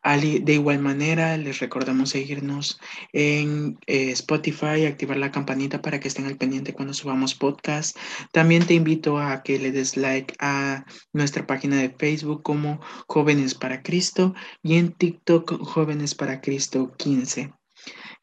De 0.04 0.54
igual 0.54 0.80
manera, 0.80 1.38
les 1.38 1.60
recordamos 1.60 2.10
seguirnos 2.10 2.82
en 3.14 3.80
eh, 3.88 4.12
Spotify, 4.12 4.86
activar 4.86 5.16
la 5.16 5.32
campanita 5.32 5.82
para 5.82 6.02
que 6.02 6.10
estén 6.10 6.26
al 6.26 6.38
pendiente 6.38 6.74
cuando 6.74 6.94
subamos 6.94 7.36
podcast. 7.36 7.98
También 8.34 8.66
te 8.68 8.74
invito 8.74 9.18
a 9.18 9.44
que 9.44 9.60
le 9.60 9.72
des 9.72 9.96
like 9.96 10.36
a 10.40 10.86
nuestra 11.14 11.48
página 11.48 11.78
de 11.78 11.90
Facebook 11.90 12.44
como 12.44 12.82
Jóvenes 13.08 13.56
para 13.56 13.82
Cristo 13.82 14.34
y 14.62 14.76
en 14.76 14.92
TikTok 14.92 15.64
Jóvenes 15.64 16.16
para 16.16 16.42
Cristo 16.42 16.94
15. 16.98 17.54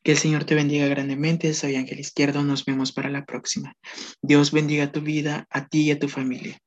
Que 0.02 0.12
el 0.12 0.18
Señor 0.18 0.44
te 0.44 0.54
bendiga 0.54 0.86
grandemente. 0.86 1.52
Soy 1.52 1.76
Ángel 1.76 2.00
Izquierdo. 2.00 2.42
Nos 2.42 2.64
vemos 2.64 2.92
para 2.92 3.10
la 3.10 3.24
próxima. 3.24 3.74
Dios 4.22 4.50
bendiga 4.50 4.92
tu 4.92 5.02
vida, 5.02 5.46
a 5.50 5.68
ti 5.68 5.82
y 5.82 5.90
a 5.90 5.98
tu 5.98 6.08
familia. 6.08 6.58